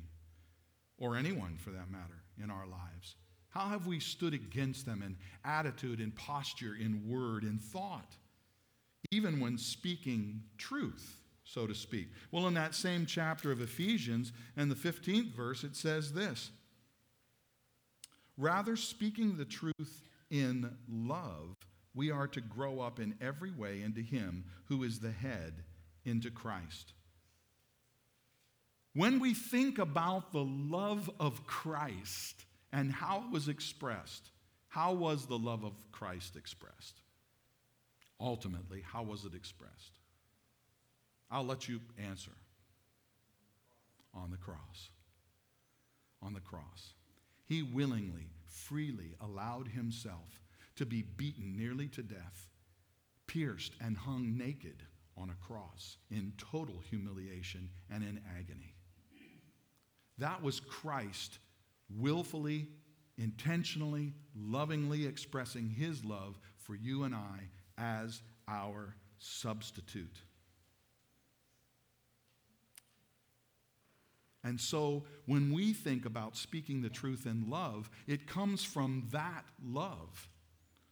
Or 0.98 1.16
anyone 1.16 1.58
for 1.58 1.72
that 1.72 1.90
matter 1.90 2.24
in 2.42 2.50
our 2.50 2.68
lives. 2.68 3.16
How 3.50 3.70
have 3.70 3.88
we 3.88 4.00
stood 4.00 4.34
against 4.34 4.86
them 4.86 5.02
in 5.02 5.16
attitude, 5.44 6.00
in 6.00 6.12
posture, 6.12 6.76
in 6.80 7.08
word, 7.08 7.44
in 7.44 7.58
thought, 7.58 8.16
even 9.12 9.40
when 9.40 9.58
speaking 9.58 10.44
truth? 10.58 11.22
So 11.46 11.68
to 11.68 11.76
speak. 11.76 12.10
Well, 12.32 12.48
in 12.48 12.56
that 12.56 12.76
same 12.76 13.06
chapter 13.06 13.52
of 13.52 13.62
Ephesians, 13.62 14.34
and 14.58 14.70
the 14.70 14.76
15th 14.76 15.32
verse, 15.34 15.64
it 15.64 15.76
says 15.76 16.12
this 16.12 16.52
Rather, 18.38 18.76
speaking 18.76 19.38
the 19.38 19.46
truth 19.46 20.04
in 20.30 20.76
love, 20.90 21.56
we 21.94 22.12
are 22.12 22.28
to 22.28 22.42
grow 22.42 22.82
up 22.82 23.00
in 23.00 23.16
every 23.22 23.52
way 23.52 23.82
into 23.82 24.02
Him 24.02 24.44
who 24.66 24.84
is 24.84 25.00
the 25.00 25.12
head, 25.12 25.64
into 26.04 26.30
Christ. 26.30 26.94
When 28.94 29.20
we 29.20 29.34
think 29.34 29.78
about 29.78 30.32
the 30.32 30.44
love 30.44 31.10
of 31.20 31.46
Christ 31.46 32.46
and 32.72 32.92
how 32.92 33.24
it 33.26 33.32
was 33.32 33.48
expressed, 33.48 34.30
how 34.68 34.94
was 34.94 35.26
the 35.26 35.38
love 35.38 35.64
of 35.64 35.74
Christ 35.92 36.36
expressed? 36.36 37.02
Ultimately, 38.20 38.82
how 38.86 39.04
was 39.04 39.26
it 39.26 39.34
expressed? 39.34 40.00
I'll 41.32 41.46
let 41.46 41.68
you 41.68 41.82
answer. 41.98 42.32
On 44.14 44.32
the 44.32 44.38
cross. 44.38 44.90
On 46.22 46.34
the 46.34 46.40
cross. 46.40 46.94
He 47.46 47.62
willingly, 47.62 48.30
freely 48.46 49.16
allowed 49.22 49.68
himself 49.68 50.40
to 50.76 50.86
be 50.86 51.02
beaten 51.02 51.56
nearly 51.56 51.88
to 51.90 52.04
death, 52.04 52.48
pierced, 53.28 53.74
and 53.82 53.98
hung 53.98 54.38
naked 54.38 54.84
on 55.18 55.30
a 55.30 55.46
cross 55.46 55.98
in 56.12 56.34
total 56.38 56.82
humiliation 56.90 57.70
and 57.90 58.04
in 58.04 58.20
agony. 58.38 58.76
That 60.18 60.42
was 60.42 60.60
Christ 60.60 61.40
willfully, 61.90 62.68
intentionally, 63.18 64.14
lovingly 64.36 65.06
expressing 65.06 65.70
his 65.70 66.04
love 66.04 66.40
for 66.58 66.76
you 66.76 67.04
and 67.04 67.14
I 67.14 67.50
as 67.78 68.22
our 68.48 68.96
substitute. 69.20 70.18
And 74.46 74.62
so 74.62 75.04
when 75.26 75.52
we 75.52 75.74
think 75.74 76.06
about 76.06 76.38
speaking 76.38 76.84
the 76.84 76.90
truth 76.90 77.26
in 77.26 77.50
love, 77.50 77.90
it 78.06 78.28
comes 78.28 78.64
from 78.64 79.08
that 79.12 79.44
love, 79.66 80.30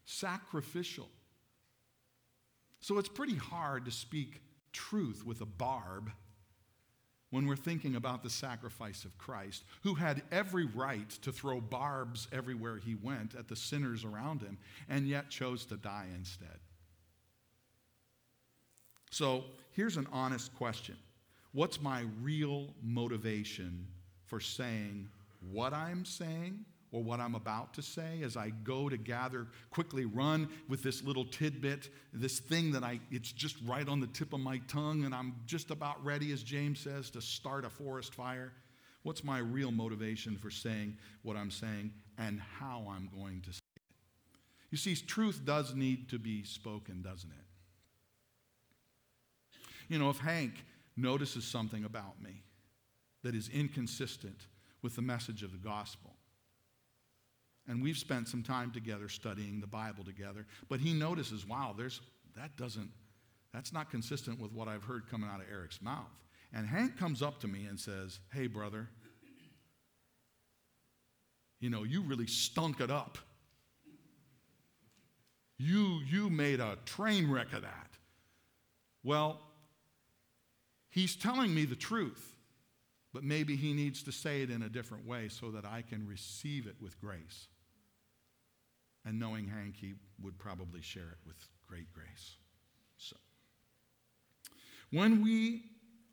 sacrificial. 0.06 1.08
So 2.82 2.98
it's 2.98 3.08
pretty 3.08 3.36
hard 3.36 3.86
to 3.86 3.92
speak 3.92 4.42
truth 4.74 5.24
with 5.24 5.42
a 5.42 5.46
barb 5.46 6.12
when 7.30 7.46
we're 7.46 7.56
thinking 7.56 7.96
about 7.96 8.24
the 8.24 8.30
sacrifice 8.30 9.06
of 9.06 9.18
Christ, 9.20 9.64
who 9.84 9.94
had 9.94 10.24
every 10.32 10.66
right 10.66 11.10
to 11.22 11.32
throw 11.32 11.62
barbs 11.62 12.28
everywhere 12.32 12.78
he 12.78 12.96
went 12.96 13.36
at 13.36 13.48
the 13.48 13.56
sinners 13.56 14.04
around 14.04 14.42
him, 14.42 14.58
and 14.90 15.08
yet 15.08 15.30
chose 15.30 15.64
to 15.68 15.78
die 15.78 16.08
instead. 16.16 16.60
So 19.12 19.44
here's 19.72 19.98
an 19.98 20.08
honest 20.12 20.56
question 20.56 20.96
What's 21.54 21.80
my 21.80 22.06
real 22.22 22.74
motivation 22.82 23.88
for 24.26 24.40
saying 24.40 25.08
what 25.52 25.74
I'm 25.74 26.04
saying 26.04 26.66
or 26.92 27.04
what 27.04 27.20
I'm 27.20 27.36
about 27.36 27.74
to 27.76 27.82
say 27.82 28.22
as 28.24 28.36
I 28.36 28.50
go 28.64 28.90
to 28.90 28.98
gather, 28.98 29.48
quickly 29.70 30.06
run 30.06 30.48
with 30.68 30.82
this 30.82 31.04
little 31.04 31.26
tidbit, 31.26 31.90
this 32.12 32.40
thing 32.40 32.72
that 32.72 32.84
I, 32.84 33.00
it's 33.12 33.32
just 33.32 33.58
right 33.66 33.88
on 33.88 34.00
the 34.00 34.08
tip 34.08 34.34
of 34.34 34.40
my 34.40 34.60
tongue, 34.68 35.04
and 35.04 35.14
I'm 35.14 35.36
just 35.46 35.70
about 35.70 36.04
ready, 36.04 36.32
as 36.32 36.44
James 36.44 36.80
says, 36.80 37.10
to 37.12 37.22
start 37.22 37.66
a 37.66 37.70
forest 37.70 38.16
fire? 38.16 38.52
What's 39.04 39.24
my 39.24 39.40
real 39.40 39.72
motivation 39.72 40.38
for 40.38 40.50
saying 40.50 40.98
what 41.24 41.36
I'm 41.36 41.52
saying 41.52 41.92
and 42.18 42.40
how 42.40 42.86
I'm 42.90 43.10
going 43.16 43.42
to 43.42 43.54
say 43.54 43.60
it? 43.76 43.82
You 44.72 44.78
see, 44.78 44.96
truth 44.96 45.42
does 45.46 45.76
need 45.76 46.10
to 46.10 46.18
be 46.18 46.44
spoken, 46.44 47.02
doesn't 47.02 47.30
it? 47.30 47.46
You 49.90 50.00
know, 50.00 50.10
if 50.10 50.20
Hank 50.20 50.54
notices 50.96 51.46
something 51.46 51.84
about 51.84 52.22
me 52.22 52.44
that 53.24 53.36
is 53.36 53.50
inconsistent 53.50 54.48
with 54.82 54.96
the 54.96 55.02
message 55.02 55.44
of 55.44 55.52
the 55.52 55.58
gospel. 55.58 56.12
And 57.68 57.82
we've 57.82 57.98
spent 57.98 58.28
some 58.28 58.44
time 58.44 58.72
together 58.72 59.08
studying 59.08 59.62
the 59.62 59.68
Bible 59.68 60.04
together, 60.04 60.46
but 60.68 60.80
he 60.80 60.94
notices, 60.94 61.48
wow, 61.48 61.74
there's 61.76 62.02
that 62.36 62.56
doesn't 62.58 62.90
that's 63.54 63.72
not 63.72 63.92
consistent 63.92 64.40
with 64.40 64.52
what 64.52 64.68
I've 64.68 64.84
heard 64.84 65.08
coming 65.10 65.30
out 65.30 65.40
of 65.40 65.46
Eric's 65.50 65.82
mouth. 65.82 66.12
And 66.52 66.68
Hank 66.68 66.98
comes 66.98 67.22
up 67.22 67.40
to 67.42 67.48
me 67.48 67.66
and 67.66 67.80
says, 67.80 68.20
"Hey 68.34 68.48
brother, 68.48 68.90
you 71.60 71.70
know, 71.70 71.84
you 71.84 72.02
really 72.02 72.28
stunk 72.28 72.82
it 72.82 72.92
up. 72.92 73.18
You 75.58 76.02
you 76.06 76.30
made 76.30 76.60
a 76.60 76.78
train 76.86 77.30
wreck 77.30 77.54
of 77.54 77.62
that." 77.62 77.92
Well, 79.04 79.40
He's 80.94 81.16
telling 81.16 81.56
me 81.56 81.66
the 81.66 81.76
truth. 81.76 82.30
but 83.14 83.24
maybe 83.24 83.56
he 83.56 83.74
needs 83.74 84.02
to 84.02 84.12
say 84.12 84.42
it 84.42 84.50
in 84.50 84.64
a 84.64 84.70
different 84.70 85.06
way 85.06 85.28
so 85.28 85.52
that 85.52 85.66
I 85.66 85.84
can 85.84 86.08
receive 86.08 86.66
it 86.66 86.76
with 86.82 87.00
grace. 87.00 87.48
And 89.06 89.20
knowing 89.20 89.48
Hank, 89.48 89.76
he 89.76 89.94
would 90.20 90.40
probably 90.40 90.82
share 90.82 91.10
it 91.12 91.20
with 91.24 91.36
great 91.68 91.94
grace. 91.94 92.38
So, 92.98 93.16
when 94.90 95.22
we 95.22 95.62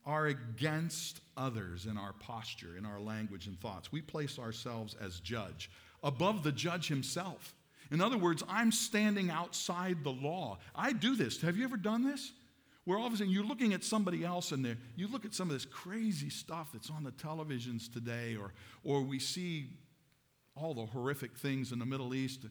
are 0.04 0.26
against 0.26 1.20
others 1.38 1.86
in 1.86 1.96
our 1.96 2.12
posture, 2.12 2.76
in 2.76 2.84
our 2.84 3.00
language 3.00 3.46
and 3.46 3.58
thoughts, 3.58 3.90
we 3.90 4.02
place 4.02 4.38
ourselves 4.38 4.94
as 5.00 5.20
judge, 5.20 5.70
above 6.02 6.42
the 6.42 6.52
judge 6.52 6.88
himself. 6.88 7.54
In 7.90 8.02
other 8.02 8.18
words, 8.18 8.42
I'm 8.46 8.72
standing 8.72 9.30
outside 9.30 10.04
the 10.04 10.12
law. 10.12 10.58
I 10.74 10.92
do 10.92 11.16
this. 11.16 11.40
Have 11.40 11.56
you 11.56 11.64
ever 11.64 11.78
done 11.78 12.04
this? 12.04 12.32
Where 12.84 12.98
all 12.98 13.06
of 13.06 13.12
a 13.12 13.16
sudden 13.16 13.32
you're 13.32 13.44
looking 13.44 13.72
at 13.72 13.84
somebody 13.84 14.24
else 14.24 14.52
in 14.52 14.62
there. 14.62 14.76
you 14.96 15.08
look 15.08 15.24
at 15.24 15.34
some 15.34 15.48
of 15.48 15.54
this 15.54 15.66
crazy 15.66 16.30
stuff 16.30 16.70
that's 16.72 16.90
on 16.90 17.04
the 17.04 17.12
televisions 17.12 17.92
today, 17.92 18.36
or, 18.36 18.52
or 18.84 19.02
we 19.02 19.18
see 19.18 19.68
all 20.56 20.74
the 20.74 20.86
horrific 20.86 21.36
things 21.36 21.72
in 21.72 21.78
the 21.78 21.86
Middle 21.86 22.14
East. 22.14 22.46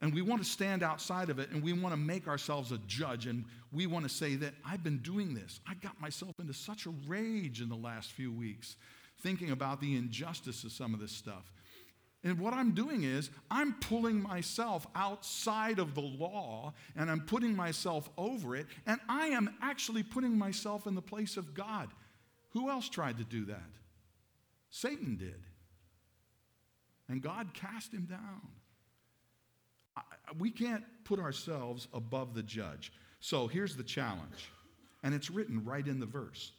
And 0.00 0.12
we 0.12 0.22
want 0.22 0.42
to 0.42 0.48
stand 0.48 0.82
outside 0.82 1.30
of 1.30 1.38
it 1.38 1.50
and 1.50 1.62
we 1.62 1.72
want 1.72 1.94
to 1.94 1.96
make 1.96 2.28
ourselves 2.28 2.72
a 2.72 2.78
judge 2.86 3.26
and 3.26 3.44
we 3.72 3.86
want 3.86 4.04
to 4.04 4.08
say 4.10 4.34
that 4.36 4.52
I've 4.64 4.84
been 4.84 4.98
doing 4.98 5.34
this. 5.34 5.60
I 5.66 5.74
got 5.74 5.98
myself 6.00 6.38
into 6.38 6.52
such 6.52 6.86
a 6.86 6.90
rage 7.06 7.62
in 7.62 7.68
the 7.68 7.76
last 7.76 8.12
few 8.12 8.30
weeks 8.30 8.76
thinking 9.22 9.50
about 9.50 9.80
the 9.80 9.96
injustice 9.96 10.64
of 10.64 10.72
some 10.72 10.92
of 10.92 11.00
this 11.00 11.12
stuff. 11.12 11.50
And 12.24 12.38
what 12.38 12.54
I'm 12.54 12.72
doing 12.72 13.04
is, 13.04 13.28
I'm 13.50 13.74
pulling 13.74 14.22
myself 14.22 14.86
outside 14.94 15.78
of 15.78 15.94
the 15.94 16.00
law 16.00 16.72
and 16.96 17.10
I'm 17.10 17.20
putting 17.20 17.54
myself 17.54 18.08
over 18.16 18.56
it, 18.56 18.66
and 18.86 18.98
I 19.10 19.26
am 19.28 19.54
actually 19.60 20.02
putting 20.02 20.38
myself 20.38 20.86
in 20.86 20.94
the 20.94 21.02
place 21.02 21.36
of 21.36 21.52
God. 21.54 21.90
Who 22.50 22.70
else 22.70 22.88
tried 22.88 23.18
to 23.18 23.24
do 23.24 23.44
that? 23.46 23.70
Satan 24.70 25.16
did. 25.16 25.44
And 27.08 27.20
God 27.20 27.52
cast 27.52 27.92
him 27.92 28.06
down. 28.06 28.48
We 30.38 30.50
can't 30.50 30.84
put 31.04 31.20
ourselves 31.20 31.88
above 31.92 32.34
the 32.34 32.42
judge. 32.42 32.90
So 33.20 33.46
here's 33.46 33.76
the 33.76 33.84
challenge, 33.84 34.50
and 35.02 35.14
it's 35.14 35.30
written 35.30 35.62
right 35.64 35.86
in 35.86 36.00
the 36.00 36.06
verse 36.06 36.52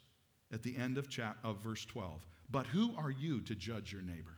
at 0.53 0.61
the 0.61 0.77
end 0.77 0.99
of, 0.99 1.09
chap- 1.09 1.37
of 1.43 1.57
verse 1.63 1.83
12. 1.85 2.23
But 2.51 2.67
who 2.67 2.95
are 2.97 3.09
you 3.09 3.41
to 3.41 3.55
judge 3.55 3.91
your 3.91 4.03
neighbor? 4.03 4.37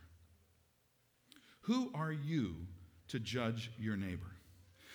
Who 1.68 1.90
are 1.94 2.12
you 2.12 2.56
to 3.08 3.20
judge 3.20 3.70
your 3.78 3.94
neighbor? 3.94 4.32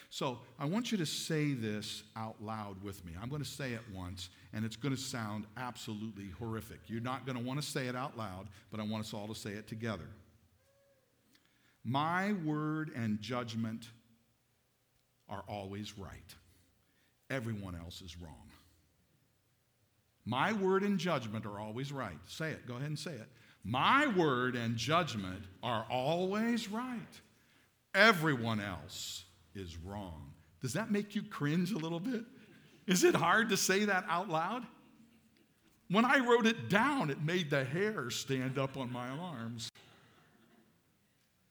So 0.09 0.39
I 0.59 0.65
want 0.65 0.91
you 0.91 0.97
to 0.97 1.05
say 1.05 1.53
this 1.53 2.01
out 2.15 2.36
loud 2.41 2.83
with 2.83 3.05
me. 3.05 3.13
I'm 3.21 3.29
going 3.29 3.43
to 3.43 3.47
say 3.47 3.73
it 3.73 3.81
once, 3.93 4.29
and 4.53 4.65
it's 4.65 4.75
going 4.75 4.95
to 4.95 4.99
sound 4.99 5.45
absolutely 5.55 6.29
horrific. 6.39 6.79
You're 6.88 6.99
not 6.99 7.27
going 7.27 7.38
to 7.38 7.43
want 7.43 7.62
to 7.62 7.67
say 7.67 7.86
it 7.86 7.95
out 7.95 8.17
loud, 8.17 8.47
but 8.71 8.79
I 8.79 8.83
want 8.83 9.05
us 9.05 9.13
all 9.13 9.27
to 9.27 9.36
say 9.36 9.51
it 9.51 9.67
together. 9.67 10.07
My 11.83 12.33
word 12.43 12.91
and 12.95 13.21
judgment 13.21 13.86
are 15.29 15.43
always 15.47 15.95
right. 15.95 16.36
Everyone 17.29 17.75
else 17.75 18.01
is 18.01 18.17
wrong. 18.19 18.49
My 20.25 20.53
word 20.53 20.81
and 20.81 20.97
judgment 20.97 21.45
are 21.45 21.59
always 21.59 21.91
right. 21.91 22.17
Say 22.27 22.49
it. 22.49 22.67
Go 22.67 22.75
ahead 22.75 22.88
and 22.88 22.97
say 22.97 23.12
it. 23.12 23.29
My 23.63 24.08
word 24.08 24.56
and 24.56 24.76
judgment 24.76 25.43
are 25.62 25.86
always 25.89 26.69
right. 26.69 26.99
Everyone 27.95 28.60
else 28.60 29.23
is 29.56 29.78
wrong. 29.78 30.34
Does 30.62 30.73
that 30.73 30.91
make 30.91 31.15
you 31.15 31.23
cringe 31.23 31.71
a 31.71 31.78
little 31.78 31.99
bit? 31.99 32.23
Is 32.88 33.04
it 33.04 33.15
hard 33.15 33.49
to 33.49 33.58
say 33.58 33.86
that 33.86 34.06
out 34.10 34.30
loud? 34.30 34.65
When 35.89 36.06
I 36.06 36.19
wrote 36.19 36.47
it 36.47 36.69
down, 36.69 37.10
it 37.10 37.21
made 37.21 37.49
the 37.49 37.63
hair 37.63 38.10
stand 38.10 38.58
up 38.58 38.78
on 38.78 38.91
my 38.91 39.10
arms. 39.10 39.69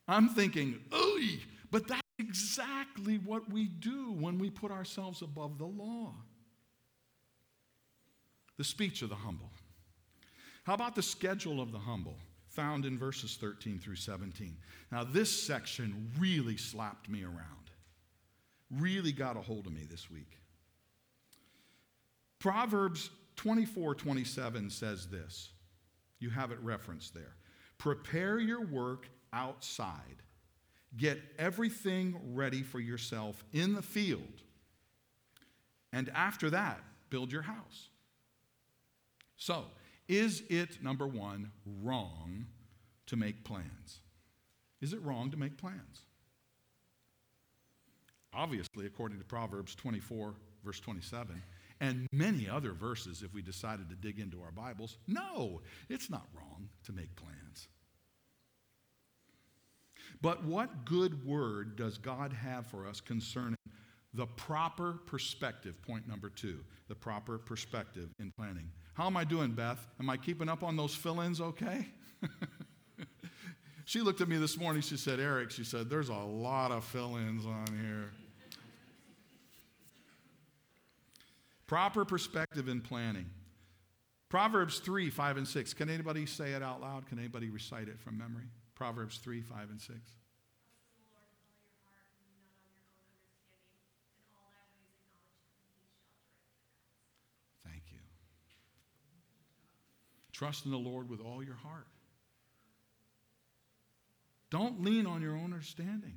I'm 0.09 0.29
thinking, 0.29 0.81
ooh, 0.94 1.38
but 1.70 1.87
that's 1.88 2.03
exactly 2.18 3.18
what 3.18 3.51
we 3.51 3.66
do 3.66 4.12
when 4.12 4.38
we 4.38 4.51
put 4.51 4.70
ourselves 4.70 5.22
above 5.22 5.59
the 5.59 5.66
law. 5.66 6.12
The 8.59 8.64
speech 8.64 9.03
of 9.03 9.09
the 9.09 9.14
humble. 9.14 9.51
How 10.64 10.75
about 10.75 10.94
the 10.94 11.03
schedule 11.03 11.61
of 11.61 11.72
the 11.72 11.79
humble? 11.79 12.16
Found 12.48 12.85
in 12.85 12.98
verses 12.98 13.37
13 13.40 13.79
through 13.79 13.96
17. 13.96 14.57
Now, 14.90 15.05
this 15.05 15.31
section 15.31 16.11
really 16.18 16.57
slapped 16.57 17.09
me 17.09 17.25
around, 17.25 17.70
really 18.70 19.12
got 19.12 19.37
a 19.37 19.40
hold 19.40 19.66
of 19.66 19.72
me 19.72 19.87
this 19.90 20.11
week. 20.11 20.38
Proverbs 22.38 23.11
24 23.37 23.94
27 23.94 24.70
says 24.70 25.07
this. 25.09 25.51
You 26.18 26.31
have 26.31 26.53
it 26.53 26.59
referenced 26.62 27.14
there. 27.14 27.35
Prepare 27.79 28.38
your 28.38 28.64
work 28.64 29.09
outside, 29.33 30.22
get 30.96 31.20
everything 31.38 32.20
ready 32.35 32.62
for 32.62 32.79
yourself 32.79 33.42
in 33.53 33.72
the 33.72 33.83
field, 33.83 34.42
and 35.92 36.11
after 36.14 36.51
that, 36.51 36.81
build 37.11 37.33
your 37.33 37.42
house. 37.42 37.88
So, 39.37 39.64
is 40.12 40.42
it, 40.51 40.83
number 40.83 41.07
one, 41.07 41.51
wrong 41.83 42.44
to 43.07 43.16
make 43.16 43.44
plans? 43.44 44.01
Is 44.83 44.92
it 44.92 45.03
wrong 45.03 45.31
to 45.31 45.38
make 45.38 45.57
plans? 45.57 46.03
Obviously, 48.35 48.85
according 48.85 49.18
to 49.18 49.25
Proverbs 49.25 49.75
24, 49.75 50.35
verse 50.64 50.81
27, 50.81 51.42
and 51.81 52.07
many 52.12 52.46
other 52.46 52.72
verses, 52.72 53.22
if 53.22 53.33
we 53.33 53.40
decided 53.40 53.88
to 53.88 53.96
dig 53.96 54.20
into 54.20 54.42
our 54.42 54.53
Bibles, 54.53 54.98
no, 55.09 55.62
it's 55.88 56.11
not 56.11 56.27
wrong 56.37 56.68
to 56.85 56.92
make 56.92 57.16
plans. 57.16 57.68
But 60.20 60.44
what 60.44 60.85
good 60.85 61.25
word 61.27 61.77
does 61.77 61.96
God 61.96 62.35
have 62.35 62.66
for 62.66 62.87
us 62.87 63.01
concerning 63.01 63.57
the 64.14 64.27
proper 64.27 65.01
perspective? 65.07 65.81
Point 65.83 66.09
number 66.09 66.29
two 66.29 66.61
the 66.88 66.94
proper 66.94 67.38
perspective 67.38 68.11
in 68.18 68.31
planning. 68.31 68.70
How 68.94 69.07
am 69.07 69.16
I 69.16 69.25
doing, 69.25 69.53
Beth? 69.53 69.87
Am 69.98 70.11
I 70.11 70.18
keeping 70.18 70.48
up 70.48 70.62
on 70.62 70.77
those 70.77 70.94
fill 70.94 71.20
ins 71.20 71.40
okay? 71.40 71.87
she 73.87 74.01
looked 74.01 74.20
at 74.20 74.29
me 74.29 74.37
this 74.37 74.59
morning. 74.59 74.83
She 74.83 74.98
said, 74.98 75.18
Eric, 75.18 75.51
she 75.51 75.64
said, 75.64 75.88
there's 75.88 76.11
a 76.11 76.14
lot 76.14 76.70
of 76.70 76.85
fill 76.85 77.16
ins 77.16 77.46
on 77.46 77.66
here. 77.81 78.11
Proper 81.66 82.05
perspective 82.05 82.68
in 82.68 82.83
planning. 82.83 83.31
Proverbs 84.29 84.79
3, 84.81 85.09
5, 85.09 85.37
and 85.38 85.48
6. 85.48 85.72
Can 85.72 85.88
anybody 85.88 86.27
say 86.27 86.53
it 86.53 86.62
out 86.62 86.83
loud? 86.83 87.07
Can 87.07 87.18
anybody 87.18 87.48
recite 87.48 87.88
it 87.88 87.98
from 87.98 88.18
memory? 88.18 88.44
Proverbs 88.75 89.16
3, 89.18 89.40
5, 89.40 89.70
and 89.70 89.81
6. 89.81 89.98
Trust 100.42 100.64
in 100.64 100.72
the 100.72 100.76
Lord 100.76 101.09
with 101.09 101.20
all 101.20 101.40
your 101.44 101.55
heart. 101.55 101.87
Don't 104.50 104.83
lean 104.83 105.07
on 105.07 105.22
your 105.22 105.37
own 105.37 105.44
understanding. 105.44 106.14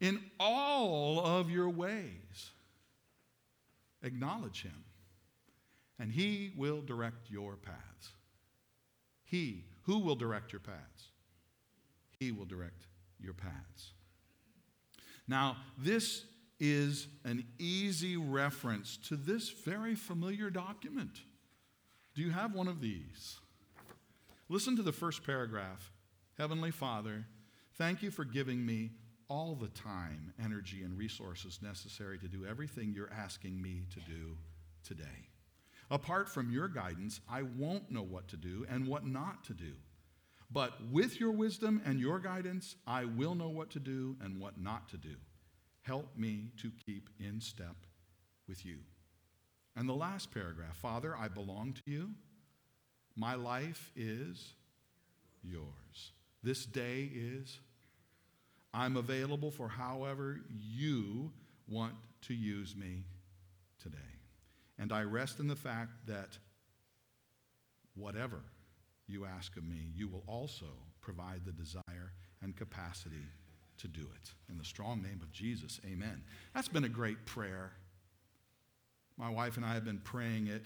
In 0.00 0.20
all 0.40 1.24
of 1.24 1.50
your 1.50 1.70
ways, 1.70 2.50
acknowledge 4.02 4.64
Him, 4.64 4.82
and 6.00 6.10
He 6.10 6.50
will 6.56 6.82
direct 6.82 7.30
your 7.30 7.54
paths. 7.54 8.10
He, 9.22 9.66
who 9.82 10.00
will 10.00 10.16
direct 10.16 10.52
your 10.52 10.58
paths? 10.58 11.12
He 12.18 12.32
will 12.32 12.46
direct 12.46 12.88
your 13.20 13.34
paths. 13.34 13.92
Now, 15.28 15.58
this 15.78 16.24
is 16.58 17.06
an 17.24 17.46
easy 17.60 18.16
reference 18.16 18.96
to 19.06 19.14
this 19.14 19.48
very 19.48 19.94
familiar 19.94 20.50
document. 20.50 21.20
Do 22.16 22.22
you 22.22 22.30
have 22.30 22.52
one 22.52 22.66
of 22.66 22.80
these? 22.80 23.38
Listen 24.52 24.74
to 24.74 24.82
the 24.82 24.90
first 24.90 25.24
paragraph 25.24 25.92
Heavenly 26.36 26.72
Father, 26.72 27.24
thank 27.78 28.02
you 28.02 28.10
for 28.10 28.24
giving 28.24 28.66
me 28.66 28.90
all 29.28 29.54
the 29.54 29.68
time, 29.68 30.34
energy, 30.42 30.82
and 30.82 30.98
resources 30.98 31.60
necessary 31.62 32.18
to 32.18 32.26
do 32.26 32.44
everything 32.44 32.92
you're 32.92 33.12
asking 33.16 33.62
me 33.62 33.84
to 33.90 34.00
do 34.00 34.36
today. 34.82 35.28
Apart 35.88 36.28
from 36.28 36.50
your 36.50 36.66
guidance, 36.66 37.20
I 37.30 37.42
won't 37.42 37.92
know 37.92 38.02
what 38.02 38.26
to 38.28 38.36
do 38.36 38.66
and 38.68 38.88
what 38.88 39.06
not 39.06 39.44
to 39.44 39.54
do. 39.54 39.74
But 40.50 40.72
with 40.90 41.20
your 41.20 41.30
wisdom 41.30 41.80
and 41.84 42.00
your 42.00 42.18
guidance, 42.18 42.74
I 42.88 43.04
will 43.04 43.36
know 43.36 43.50
what 43.50 43.70
to 43.70 43.78
do 43.78 44.16
and 44.20 44.40
what 44.40 44.60
not 44.60 44.88
to 44.88 44.96
do. 44.96 45.14
Help 45.82 46.16
me 46.16 46.50
to 46.60 46.72
keep 46.84 47.08
in 47.20 47.40
step 47.40 47.76
with 48.48 48.66
you. 48.66 48.78
And 49.76 49.88
the 49.88 49.92
last 49.92 50.32
paragraph 50.32 50.76
Father, 50.76 51.16
I 51.16 51.28
belong 51.28 51.74
to 51.74 51.82
you. 51.86 52.10
My 53.16 53.34
life 53.34 53.92
is 53.96 54.52
yours. 55.42 56.12
This 56.42 56.64
day 56.64 57.10
is. 57.14 57.58
I'm 58.72 58.96
available 58.96 59.50
for 59.50 59.68
however 59.68 60.40
you 60.48 61.32
want 61.68 61.94
to 62.22 62.34
use 62.34 62.76
me 62.76 63.04
today. 63.82 63.98
And 64.78 64.92
I 64.92 65.02
rest 65.02 65.40
in 65.40 65.48
the 65.48 65.56
fact 65.56 66.06
that 66.06 66.38
whatever 67.94 68.40
you 69.06 69.26
ask 69.26 69.56
of 69.56 69.64
me, 69.64 69.92
you 69.94 70.08
will 70.08 70.22
also 70.26 70.66
provide 71.00 71.44
the 71.44 71.52
desire 71.52 72.12
and 72.42 72.56
capacity 72.56 73.26
to 73.78 73.88
do 73.88 74.00
it. 74.00 74.30
In 74.48 74.56
the 74.56 74.64
strong 74.64 75.02
name 75.02 75.20
of 75.22 75.32
Jesus, 75.32 75.80
amen. 75.84 76.22
That's 76.54 76.68
been 76.68 76.84
a 76.84 76.88
great 76.88 77.26
prayer. 77.26 77.72
My 79.16 79.30
wife 79.30 79.56
and 79.56 79.66
I 79.66 79.74
have 79.74 79.84
been 79.84 80.00
praying 80.02 80.46
it. 80.46 80.64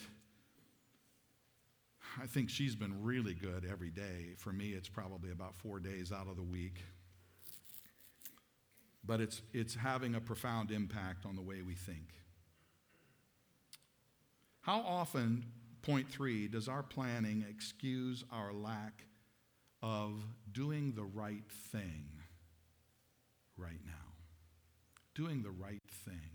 I 2.22 2.27
think 2.27 2.48
she's 2.48 2.77
been 2.77 3.03
really 3.03 3.35
good 3.35 3.66
every 3.70 3.90
day. 3.90 4.35
For 4.37 4.53
me, 4.53 4.70
it's 4.70 4.88
probably 4.88 5.31
about 5.31 5.55
four 5.55 5.81
days 5.81 6.12
out 6.12 6.29
of 6.29 6.37
the 6.37 6.42
week. 6.42 6.83
But 9.05 9.20
it's, 9.20 9.42
it's 9.53 9.74
having 9.74 10.14
a 10.14 10.20
profound 10.20 10.70
impact 10.70 11.27
on 11.27 11.37
the 11.37 11.42
way 11.42 11.62
we 11.62 11.74
think. 11.74 12.09
How 14.61 14.81
often, 14.81 15.44
point 15.83 16.09
three, 16.09 16.48
does 16.48 16.68
our 16.68 16.83
planning 16.83 17.44
excuse 17.48 18.24
our 18.33 18.53
lack 18.53 19.05
of 19.83 20.24
doing 20.50 20.94
the 20.94 21.05
right 21.05 21.44
thing 21.72 22.07
right 23.59 23.81
now? 23.85 23.92
Doing 25.14 25.42
the 25.42 25.50
right 25.50 25.83
thing 26.07 26.31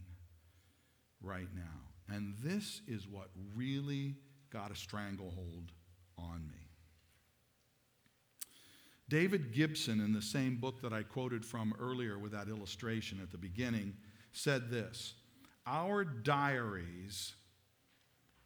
right 1.22 1.50
now. 1.56 2.16
And 2.16 2.36
this 2.44 2.82
is 2.88 3.08
what 3.08 3.30
really 3.56 4.16
got 4.52 4.72
a 4.72 4.76
stranglehold 4.76 5.72
on 6.18 6.48
me. 6.48 6.70
David 9.10 9.54
Gibson, 9.54 10.00
in 10.00 10.14
the 10.14 10.22
same 10.22 10.58
book 10.58 10.82
that 10.82 10.94
I 10.94 11.02
quoted 11.02 11.44
from 11.44 11.74
earlier 11.80 12.20
with 12.20 12.32
that 12.32 12.48
illustration 12.48 13.20
at 13.22 13.32
the 13.32 13.38
beginning, 13.38 13.96
said 14.32 14.70
this 14.70 15.16
Our 15.66 16.04
diaries, 16.04 17.34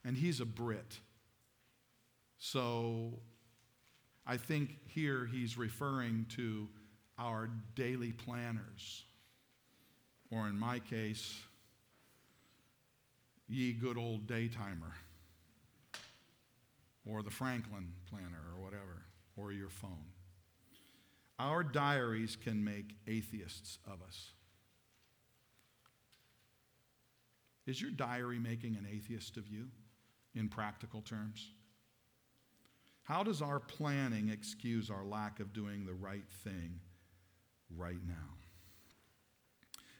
and 0.05 0.15
he's 0.15 0.39
a 0.39 0.45
Brit, 0.45 0.99
so 2.37 3.19
I 4.25 4.37
think 4.37 4.77
here 4.87 5.25
he's 5.25 5.57
referring 5.57 6.25
to 6.35 6.69
our 7.19 7.49
daily 7.75 8.13
planners, 8.13 9.03
or 10.31 10.47
in 10.47 10.57
my 10.57 10.79
case, 10.79 11.37
ye 13.47 13.73
good 13.73 13.97
old 13.97 14.27
daytimer, 14.27 14.93
or 17.05 17.21
the 17.21 17.29
Franklin 17.29 17.93
planner, 18.09 18.43
or 18.55 18.63
whatever, 18.63 19.05
or 19.35 19.51
your 19.51 19.69
phone. 19.69 20.11
Our 21.39 21.63
diaries 21.63 22.35
can 22.35 22.63
make 22.63 22.95
atheists 23.07 23.79
of 23.85 24.01
us. 24.07 24.31
Is 27.65 27.81
your 27.81 27.91
diary 27.91 28.39
making 28.39 28.75
an 28.75 28.87
atheist 28.89 29.37
of 29.37 29.47
you 29.47 29.67
in 30.35 30.49
practical 30.49 31.01
terms? 31.01 31.51
How 33.03 33.23
does 33.23 33.41
our 33.41 33.59
planning 33.59 34.29
excuse 34.29 34.89
our 34.89 35.03
lack 35.03 35.39
of 35.39 35.53
doing 35.53 35.85
the 35.85 35.93
right 35.93 36.29
thing 36.43 36.79
right 37.75 38.05
now? 38.05 38.37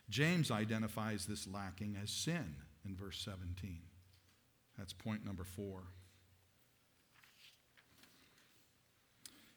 James 0.09 0.51
identifies 0.51 1.25
this 1.25 1.47
lacking 1.47 1.97
as 2.01 2.09
sin 2.09 2.55
in 2.85 2.95
verse 2.95 3.19
17. 3.23 3.79
That's 4.77 4.93
point 4.93 5.25
number 5.25 5.43
four. 5.43 5.83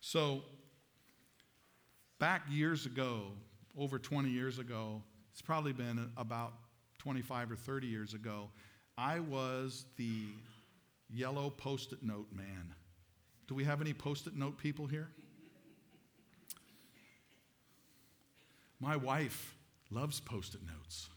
So, 0.08 0.44
back 2.20 2.42
years 2.48 2.86
ago, 2.86 3.32
over 3.76 3.98
20 3.98 4.28
years 4.28 4.60
ago, 4.60 5.02
it's 5.32 5.42
probably 5.42 5.72
been 5.72 6.12
about 6.16 6.52
25 6.98 7.50
or 7.50 7.56
30 7.56 7.88
years 7.88 8.14
ago, 8.14 8.50
I 8.96 9.18
was 9.18 9.84
the 9.96 10.26
yellow 11.12 11.50
post 11.50 11.92
it 11.92 12.04
note 12.04 12.28
man. 12.32 12.72
Do 13.48 13.56
we 13.56 13.64
have 13.64 13.80
any 13.80 13.92
post 13.92 14.28
it 14.28 14.36
note 14.36 14.56
people 14.58 14.86
here? 14.86 15.08
My 18.78 18.94
wife 18.94 19.56
loves 19.90 20.20
post 20.20 20.54
it 20.54 20.60
notes. 20.64 21.08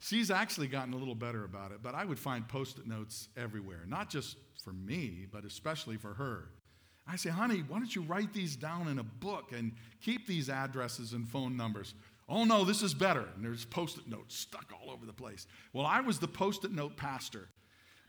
She's 0.00 0.30
actually 0.30 0.68
gotten 0.68 0.92
a 0.92 0.98
little 0.98 1.14
better 1.14 1.44
about 1.44 1.72
it, 1.72 1.78
but 1.82 1.94
I 1.94 2.04
would 2.04 2.18
find 2.18 2.46
post 2.46 2.78
it 2.78 2.86
notes 2.86 3.28
everywhere, 3.38 3.84
not 3.88 4.10
just 4.10 4.36
for 4.66 4.72
me, 4.72 5.26
but 5.30 5.44
especially 5.44 5.96
for 5.96 6.14
her. 6.14 6.48
I 7.06 7.14
say, 7.14 7.30
honey, 7.30 7.62
why 7.68 7.78
don't 7.78 7.94
you 7.94 8.02
write 8.02 8.32
these 8.32 8.56
down 8.56 8.88
in 8.88 8.98
a 8.98 9.04
book 9.04 9.52
and 9.52 9.70
keep 10.02 10.26
these 10.26 10.50
addresses 10.50 11.12
and 11.12 11.28
phone 11.28 11.56
numbers? 11.56 11.94
Oh, 12.28 12.42
no, 12.44 12.64
this 12.64 12.82
is 12.82 12.92
better. 12.92 13.28
And 13.36 13.44
there's 13.44 13.64
post 13.64 13.96
it 13.96 14.08
notes 14.08 14.36
stuck 14.36 14.72
all 14.72 14.90
over 14.90 15.06
the 15.06 15.12
place. 15.12 15.46
Well, 15.72 15.86
I 15.86 16.00
was 16.00 16.18
the 16.18 16.26
post 16.26 16.64
it 16.64 16.72
note 16.72 16.96
pastor. 16.96 17.48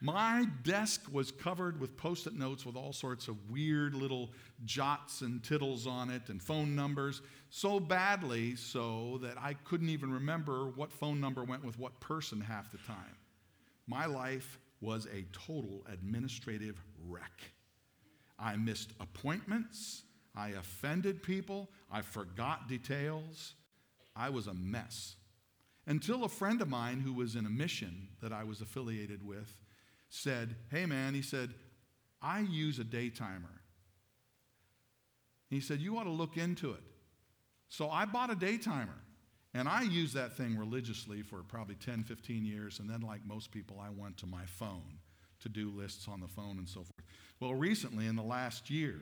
My 0.02 0.48
desk 0.64 1.04
was 1.12 1.32
covered 1.32 1.80
with 1.80 1.96
post 1.96 2.26
it 2.26 2.34
notes 2.34 2.66
with 2.66 2.76
all 2.76 2.92
sorts 2.92 3.28
of 3.28 3.52
weird 3.52 3.94
little 3.94 4.32
jots 4.66 5.22
and 5.22 5.44
tittles 5.44 5.86
on 5.86 6.10
it 6.10 6.30
and 6.30 6.42
phone 6.42 6.76
numbers, 6.76 7.22
so 7.52 7.80
badly 7.80 8.56
so 8.56 9.20
that 9.22 9.38
I 9.40 9.54
couldn't 9.54 9.90
even 9.90 10.12
remember 10.12 10.70
what 10.70 10.92
phone 10.92 11.20
number 11.20 11.44
went 11.44 11.64
with 11.64 11.78
what 11.78 12.00
person 12.00 12.42
half 12.42 12.72
the 12.72 12.80
time. 12.80 13.16
My 13.88 14.08
life 14.08 14.60
was 14.82 15.08
a 15.08 15.26
total 15.32 15.86
administrative 15.92 16.82
wreck. 17.08 17.42
I 18.40 18.56
missed 18.56 18.94
appointments. 19.00 20.04
I 20.36 20.50
offended 20.50 21.24
people. 21.24 21.70
I 21.92 22.02
forgot 22.02 22.68
details. 22.68 23.54
I 24.16 24.30
was 24.30 24.48
a 24.48 24.54
mess. 24.54 25.16
Until 25.86 26.24
a 26.24 26.30
friend 26.30 26.62
of 26.62 26.68
mine 26.68 27.00
who 27.00 27.14
was 27.14 27.36
in 27.36 27.46
a 27.46 27.50
mission 27.50 28.10
that 28.22 28.34
I 28.34 28.44
was 28.44 28.62
affiliated 28.62 29.26
with 29.26 29.58
said, 30.10 30.56
Hey 30.70 30.86
man, 30.86 31.14
he 31.14 31.22
said, 31.22 31.54
I 32.22 32.42
use 32.42 32.80
a 32.80 32.84
day 32.84 33.10
timer. 33.10 33.62
He 35.50 35.62
said, 35.62 35.80
You 35.80 35.98
ought 35.98 36.04
to 36.04 36.10
look 36.10 36.38
into 36.38 36.72
it. 36.72 36.84
So 37.70 37.90
I 37.90 38.06
bought 38.06 38.32
a 38.32 38.36
day 38.36 38.58
timer. 38.58 39.00
And 39.54 39.68
I 39.68 39.84
used 39.84 40.14
that 40.16 40.34
thing 40.34 40.58
religiously 40.58 41.22
for 41.22 41.42
probably 41.44 41.76
10, 41.76 42.04
15 42.04 42.46
years. 42.46 42.80
And 42.80 42.90
then, 42.90 43.02
like 43.02 43.26
most 43.26 43.52
people, 43.52 43.80
I 43.80 43.90
went 43.90 44.18
to 44.18 44.28
my 44.28 44.46
phone 44.46 45.00
to 45.40 45.50
do 45.50 45.70
lists 45.70 46.08
on 46.08 46.20
the 46.20 46.28
phone 46.28 46.58
and 46.58 46.68
so 46.68 46.82
forth. 46.82 47.08
Well, 47.40 47.56
recently, 47.56 48.08
in 48.08 48.16
the 48.16 48.24
last 48.24 48.70
year, 48.70 49.00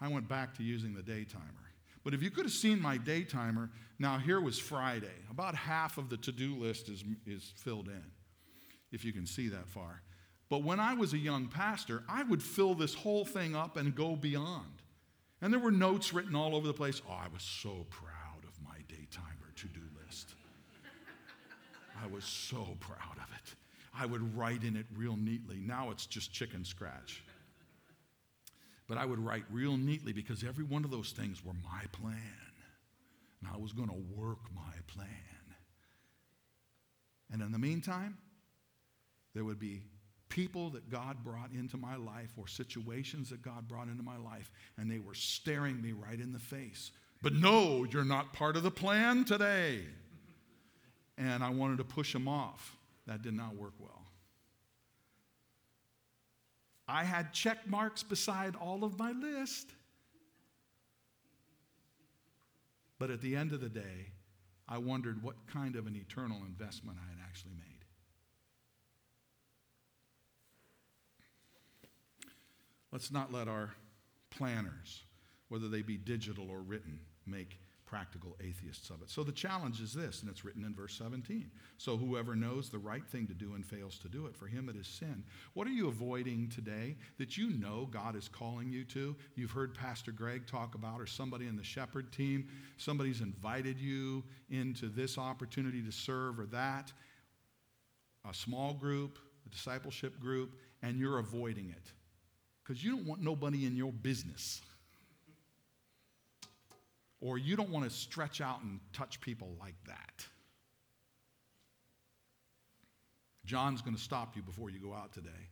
I 0.00 0.08
went 0.08 0.28
back 0.28 0.56
to 0.56 0.62
using 0.62 0.94
the 0.94 1.02
day 1.02 1.24
timer. 1.24 1.70
But 2.02 2.14
if 2.14 2.22
you 2.22 2.30
could 2.30 2.44
have 2.44 2.52
seen 2.52 2.80
my 2.80 2.96
day 2.96 3.24
timer, 3.24 3.70
now 3.98 4.18
here 4.18 4.40
was 4.40 4.58
Friday. 4.58 5.08
About 5.30 5.54
half 5.54 5.98
of 5.98 6.08
the 6.08 6.16
to 6.18 6.32
do 6.32 6.54
list 6.56 6.88
is, 6.88 7.04
is 7.26 7.52
filled 7.56 7.88
in, 7.88 8.02
if 8.92 9.04
you 9.04 9.12
can 9.12 9.26
see 9.26 9.48
that 9.48 9.68
far. 9.68 10.00
But 10.48 10.64
when 10.64 10.80
I 10.80 10.94
was 10.94 11.12
a 11.12 11.18
young 11.18 11.46
pastor, 11.46 12.02
I 12.08 12.22
would 12.24 12.42
fill 12.42 12.74
this 12.74 12.94
whole 12.94 13.24
thing 13.24 13.54
up 13.54 13.76
and 13.76 13.94
go 13.94 14.16
beyond. 14.16 14.82
And 15.42 15.52
there 15.52 15.60
were 15.60 15.70
notes 15.70 16.12
written 16.12 16.34
all 16.34 16.54
over 16.56 16.66
the 16.66 16.74
place. 16.74 17.00
Oh, 17.08 17.12
I 17.12 17.28
was 17.32 17.42
so 17.42 17.86
proud 17.90 18.44
of 18.44 18.58
my 18.62 18.76
day 18.88 19.06
timer 19.10 19.52
to 19.56 19.66
do 19.68 19.80
list. 20.04 20.34
I 22.02 22.06
was 22.06 22.24
so 22.24 22.76
proud 22.80 23.16
of 23.16 23.28
it. 23.34 23.54
I 23.94 24.06
would 24.06 24.36
write 24.36 24.62
in 24.62 24.76
it 24.76 24.86
real 24.96 25.16
neatly. 25.16 25.56
Now 25.56 25.90
it's 25.90 26.06
just 26.06 26.32
chicken 26.32 26.64
scratch. 26.64 27.22
But 28.86 28.98
I 28.98 29.04
would 29.04 29.18
write 29.18 29.44
real 29.50 29.76
neatly 29.76 30.12
because 30.12 30.42
every 30.42 30.64
one 30.64 30.84
of 30.84 30.90
those 30.90 31.12
things 31.12 31.44
were 31.44 31.52
my 31.52 31.82
plan. 31.92 32.16
And 33.40 33.50
I 33.52 33.56
was 33.56 33.72
going 33.72 33.88
to 33.88 34.02
work 34.16 34.38
my 34.54 34.74
plan. 34.86 35.08
And 37.32 37.42
in 37.42 37.52
the 37.52 37.58
meantime, 37.58 38.18
there 39.34 39.44
would 39.44 39.60
be 39.60 39.82
people 40.28 40.70
that 40.70 40.90
God 40.90 41.22
brought 41.22 41.52
into 41.52 41.76
my 41.76 41.96
life 41.96 42.30
or 42.36 42.48
situations 42.48 43.30
that 43.30 43.42
God 43.42 43.68
brought 43.68 43.88
into 43.88 44.02
my 44.02 44.16
life, 44.16 44.50
and 44.76 44.90
they 44.90 44.98
were 44.98 45.14
staring 45.14 45.80
me 45.80 45.92
right 45.92 46.18
in 46.18 46.32
the 46.32 46.38
face. 46.38 46.90
But 47.22 47.34
no, 47.34 47.84
you're 47.84 48.04
not 48.04 48.32
part 48.32 48.56
of 48.56 48.62
the 48.62 48.70
plan 48.70 49.24
today. 49.24 49.82
And 51.20 51.44
I 51.44 51.50
wanted 51.50 51.76
to 51.78 51.84
push 51.84 52.14
them 52.14 52.26
off. 52.26 52.78
That 53.06 53.20
did 53.20 53.34
not 53.34 53.54
work 53.54 53.74
well. 53.78 54.06
I 56.88 57.04
had 57.04 57.34
check 57.34 57.68
marks 57.68 58.02
beside 58.02 58.56
all 58.56 58.84
of 58.84 58.98
my 58.98 59.12
list. 59.12 59.68
But 62.98 63.10
at 63.10 63.20
the 63.20 63.36
end 63.36 63.52
of 63.52 63.60
the 63.60 63.68
day, 63.68 64.12
I 64.66 64.78
wondered 64.78 65.22
what 65.22 65.34
kind 65.46 65.76
of 65.76 65.86
an 65.86 65.94
eternal 65.94 66.38
investment 66.46 66.96
I 66.98 67.08
had 67.10 67.18
actually 67.28 67.52
made. 67.52 67.84
Let's 72.92 73.12
not 73.12 73.30
let 73.30 73.46
our 73.46 73.74
planners, 74.30 75.02
whether 75.48 75.68
they 75.68 75.82
be 75.82 75.98
digital 75.98 76.50
or 76.50 76.60
written, 76.60 77.00
make 77.26 77.58
practical 77.90 78.36
atheists 78.40 78.88
of 78.90 79.02
it. 79.02 79.10
So 79.10 79.24
the 79.24 79.32
challenge 79.32 79.80
is 79.80 79.92
this, 79.92 80.20
and 80.20 80.30
it's 80.30 80.44
written 80.44 80.64
in 80.64 80.72
verse 80.74 80.94
17. 80.96 81.50
So 81.76 81.96
whoever 81.96 82.36
knows 82.36 82.70
the 82.70 82.78
right 82.78 83.04
thing 83.04 83.26
to 83.26 83.34
do 83.34 83.54
and 83.54 83.66
fails 83.66 83.98
to 83.98 84.08
do 84.08 84.26
it, 84.26 84.36
for 84.36 84.46
him 84.46 84.68
it 84.68 84.76
is 84.76 84.86
sin. 84.86 85.24
What 85.54 85.66
are 85.66 85.72
you 85.72 85.88
avoiding 85.88 86.48
today 86.48 86.96
that 87.18 87.36
you 87.36 87.50
know 87.50 87.88
God 87.90 88.14
is 88.14 88.28
calling 88.28 88.70
you 88.70 88.84
to? 88.84 89.16
You've 89.34 89.50
heard 89.50 89.74
Pastor 89.74 90.12
Greg 90.12 90.46
talk 90.46 90.76
about, 90.76 91.00
or 91.00 91.06
somebody 91.06 91.48
in 91.48 91.56
the 91.56 91.64
shepherd 91.64 92.12
team, 92.12 92.46
somebody's 92.76 93.22
invited 93.22 93.80
you 93.80 94.22
into 94.50 94.86
this 94.88 95.18
opportunity 95.18 95.82
to 95.82 95.90
serve 95.90 96.38
or 96.38 96.46
that, 96.46 96.92
a 98.30 98.32
small 98.32 98.72
group, 98.72 99.18
a 99.46 99.48
discipleship 99.48 100.20
group, 100.20 100.54
and 100.82 100.96
you're 100.96 101.18
avoiding 101.18 101.70
it. 101.70 101.92
because 102.70 102.84
you 102.84 102.92
don't 102.92 103.04
want 103.06 103.20
nobody 103.20 103.66
in 103.66 103.74
your 103.74 103.90
business. 103.90 104.60
Or 107.20 107.36
you 107.36 107.56
don't 107.56 107.70
want 107.70 107.84
to 107.84 107.90
stretch 107.90 108.40
out 108.40 108.62
and 108.62 108.80
touch 108.92 109.20
people 109.20 109.54
like 109.60 109.74
that. 109.86 110.26
John's 113.44 113.82
going 113.82 113.96
to 113.96 114.02
stop 114.02 114.36
you 114.36 114.42
before 114.42 114.70
you 114.70 114.78
go 114.78 114.94
out 114.94 115.12
today. 115.12 115.48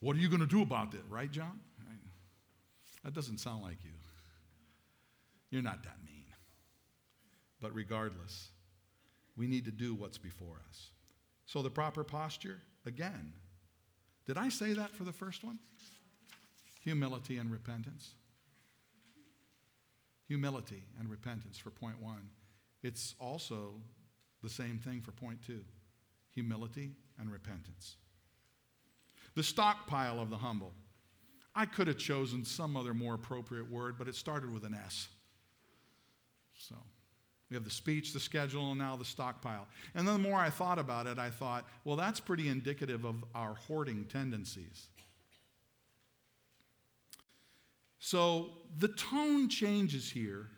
What 0.00 0.16
are 0.16 0.18
you 0.18 0.28
going 0.28 0.40
to 0.40 0.46
do 0.46 0.62
about 0.62 0.94
it, 0.94 1.02
right, 1.08 1.30
John? 1.30 1.60
That 3.04 3.12
doesn't 3.12 3.38
sound 3.38 3.62
like 3.62 3.84
you. 3.84 3.90
You're 5.50 5.62
not 5.62 5.82
that 5.84 5.96
mean. 6.04 6.24
But 7.60 7.74
regardless, 7.74 8.48
we 9.36 9.46
need 9.46 9.66
to 9.66 9.70
do 9.70 9.94
what's 9.94 10.18
before 10.18 10.56
us. 10.68 10.90
So, 11.46 11.62
the 11.62 11.70
proper 11.70 12.02
posture, 12.02 12.60
again, 12.86 13.34
did 14.26 14.38
I 14.38 14.48
say 14.48 14.72
that 14.72 14.90
for 14.90 15.04
the 15.04 15.12
first 15.12 15.44
one? 15.44 15.58
Humility 16.82 17.36
and 17.36 17.50
repentance. 17.50 18.14
Humility 20.26 20.82
and 20.98 21.10
repentance 21.10 21.58
for 21.58 21.70
point 21.70 22.00
one. 22.00 22.28
It's 22.82 23.14
also 23.20 23.74
the 24.42 24.48
same 24.48 24.78
thing 24.78 25.00
for 25.00 25.12
point 25.12 25.38
two 25.46 25.60
humility 26.30 26.90
and 27.18 27.30
repentance. 27.30 27.96
The 29.36 29.42
stockpile 29.42 30.20
of 30.20 30.30
the 30.30 30.36
humble. 30.36 30.72
I 31.54 31.66
could 31.66 31.86
have 31.86 31.98
chosen 31.98 32.44
some 32.44 32.76
other 32.76 32.92
more 32.92 33.14
appropriate 33.14 33.70
word, 33.70 33.96
but 33.96 34.08
it 34.08 34.16
started 34.16 34.52
with 34.52 34.64
an 34.64 34.74
S. 34.74 35.06
So 36.58 36.74
we 37.48 37.54
have 37.54 37.64
the 37.64 37.70
speech, 37.70 38.12
the 38.12 38.20
schedule, 38.20 38.70
and 38.70 38.78
now 38.78 38.96
the 38.96 39.04
stockpile. 39.04 39.68
And 39.94 40.06
then 40.06 40.14
the 40.14 40.28
more 40.28 40.40
I 40.40 40.50
thought 40.50 40.80
about 40.80 41.06
it, 41.06 41.18
I 41.18 41.30
thought, 41.30 41.64
well, 41.84 41.96
that's 41.96 42.18
pretty 42.18 42.48
indicative 42.48 43.04
of 43.04 43.24
our 43.34 43.54
hoarding 43.54 44.04
tendencies. 44.06 44.88
So 48.04 48.50
the 48.80 48.88
tone 48.88 49.48
changes 49.48 50.10
here. 50.10 50.48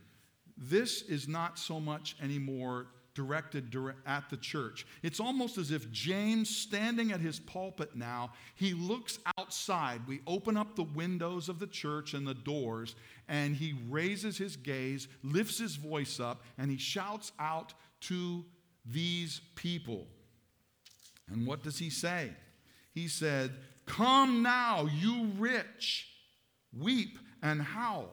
This 0.58 1.02
is 1.02 1.28
not 1.28 1.60
so 1.60 1.78
much 1.78 2.16
anymore 2.20 2.88
directed 3.14 3.72
at 4.04 4.28
the 4.30 4.36
church. 4.36 4.84
It's 5.04 5.20
almost 5.20 5.56
as 5.56 5.70
if 5.70 5.88
James, 5.92 6.50
standing 6.50 7.12
at 7.12 7.20
his 7.20 7.38
pulpit 7.38 7.94
now, 7.94 8.32
he 8.56 8.74
looks 8.74 9.20
outside. 9.38 10.00
We 10.08 10.22
open 10.26 10.56
up 10.56 10.74
the 10.74 10.82
windows 10.82 11.48
of 11.48 11.60
the 11.60 11.68
church 11.68 12.14
and 12.14 12.26
the 12.26 12.34
doors, 12.34 12.96
and 13.28 13.54
he 13.54 13.76
raises 13.88 14.36
his 14.36 14.56
gaze, 14.56 15.06
lifts 15.22 15.58
his 15.58 15.76
voice 15.76 16.18
up, 16.18 16.42
and 16.58 16.68
he 16.68 16.78
shouts 16.78 17.30
out 17.38 17.74
to 18.00 18.44
these 18.84 19.40
people. 19.54 20.08
And 21.30 21.46
what 21.46 21.62
does 21.62 21.78
he 21.78 21.90
say? 21.90 22.32
He 22.92 23.06
said, 23.06 23.52
Come 23.86 24.42
now, 24.42 24.88
you 24.92 25.28
rich, 25.38 26.08
weep 26.76 27.20
and 27.46 27.62
how. 27.62 28.08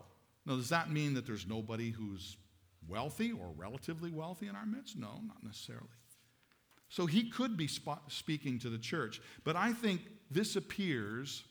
Now, 0.46 0.56
does 0.56 0.70
that 0.70 0.92
mean 0.92 1.14
that 1.14 1.26
there's 1.26 1.48
nobody 1.48 1.92
who's 1.92 2.38
wealthy 2.88 3.32
or 3.32 3.52
relatively 3.56 4.12
wealthy 4.12 4.48
in 4.48 4.56
our 4.56 4.66
midst? 4.66 4.98
No, 4.98 5.22
not 5.26 5.44
necessarily. 5.44 5.88
So 6.90 7.06
he 7.06 7.30
could 7.30 7.58
be 7.58 7.68
sp- 7.68 8.06
speaking 8.10 8.60
to 8.60 8.70
the 8.70 8.78
church, 8.78 9.22
but 9.44 9.56
I 9.56 9.74
think 9.74 10.02
this 10.30 10.56
appears 10.56 11.44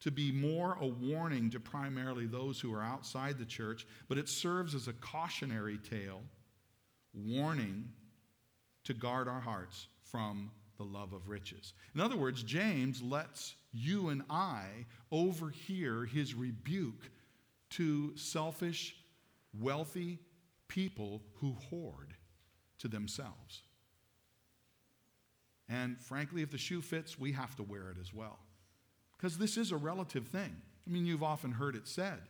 to 0.00 0.10
be 0.10 0.30
more 0.30 0.78
a 0.80 0.86
warning 0.86 1.50
to 1.50 1.60
primarily 1.60 2.26
those 2.26 2.60
who 2.60 2.72
are 2.72 2.82
outside 2.82 3.38
the 3.38 3.44
church, 3.44 3.86
but 4.08 4.16
it 4.16 4.28
serves 4.28 4.74
as 4.74 4.86
a 4.88 4.92
cautionary 4.94 5.78
tale, 5.78 6.22
warning 7.12 7.88
to 8.84 8.94
guard 8.94 9.28
our 9.28 9.40
hearts 9.40 9.88
from 10.04 10.50
the 10.78 10.84
love 10.84 11.12
of 11.12 11.28
riches. 11.28 11.74
In 11.94 12.00
other 12.00 12.16
words, 12.16 12.42
James 12.42 13.02
lets 13.02 13.56
you 13.72 14.08
and 14.08 14.22
I 14.30 14.64
overhear 15.10 16.04
his 16.04 16.34
rebuke 16.34 17.10
to 17.70 18.16
selfish, 18.16 18.94
wealthy 19.58 20.18
people 20.68 21.22
who 21.40 21.52
hoard 21.70 22.14
to 22.78 22.88
themselves. 22.88 23.62
And 25.68 26.00
frankly, 26.00 26.42
if 26.42 26.50
the 26.50 26.58
shoe 26.58 26.80
fits, 26.80 27.18
we 27.18 27.32
have 27.32 27.54
to 27.56 27.62
wear 27.62 27.90
it 27.90 27.96
as 28.00 28.14
well. 28.14 28.38
Because 29.16 29.36
this 29.36 29.56
is 29.56 29.72
a 29.72 29.76
relative 29.76 30.28
thing. 30.28 30.56
I 30.86 30.90
mean, 30.90 31.04
you've 31.04 31.22
often 31.22 31.52
heard 31.52 31.74
it 31.76 31.86
said. 31.86 32.20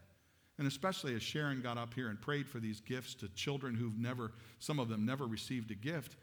And 0.59 0.67
especially 0.67 1.15
as 1.15 1.23
Sharon 1.23 1.63
got 1.63 1.79
up 1.79 1.95
here 1.95 2.09
and 2.09 2.21
prayed 2.21 2.49
for 2.49 2.59
these 2.59 2.81
gifts 2.81 3.15
to 3.17 3.29
children 3.29 3.77
who've 3.77 3.97
never, 3.97 4.33
some 4.59 4.81
of 4.81 4.89
them 4.89 5.07
never 5.07 5.27
received 5.27 5.71
a 5.71 5.75
gift. 5.75 6.17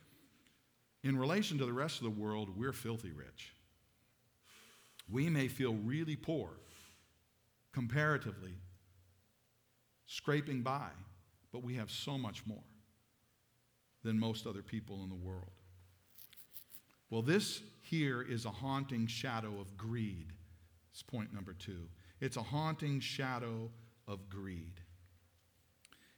In 1.04 1.18
relation 1.18 1.58
to 1.60 1.66
the 1.66 1.72
rest 1.72 1.98
of 1.98 2.04
the 2.04 2.22
world, 2.22 2.50
we're 2.58 2.74
filthy 2.74 3.12
rich. 3.12 3.54
We 5.10 5.30
may 5.30 5.48
feel 5.48 5.74
really 5.74 6.16
poor 6.16 6.50
comparatively, 7.72 8.56
scraping 10.08 10.62
by 10.62 10.90
but 11.56 11.64
we 11.64 11.76
have 11.76 11.90
so 11.90 12.18
much 12.18 12.46
more 12.46 12.66
than 14.04 14.20
most 14.20 14.46
other 14.46 14.62
people 14.62 15.06
in 15.06 15.10
the 15.10 15.16
world. 15.16 15.54
Well, 17.10 17.22
this 17.22 17.62
here 17.82 18.22
is 18.22 18.44
a 18.44 18.50
haunting 18.50 19.08
shadow 19.08 19.62
of 19.62 19.78
greed. 19.78 20.34
It's 20.92 21.02
point 21.02 21.34
number 21.34 21.54
two. 21.54 21.88
It's 22.20 22.36
a 22.36 22.44
haunting 22.44 23.00
shadow 23.00 23.72
of 24.06 24.28
greed. 24.28 24.82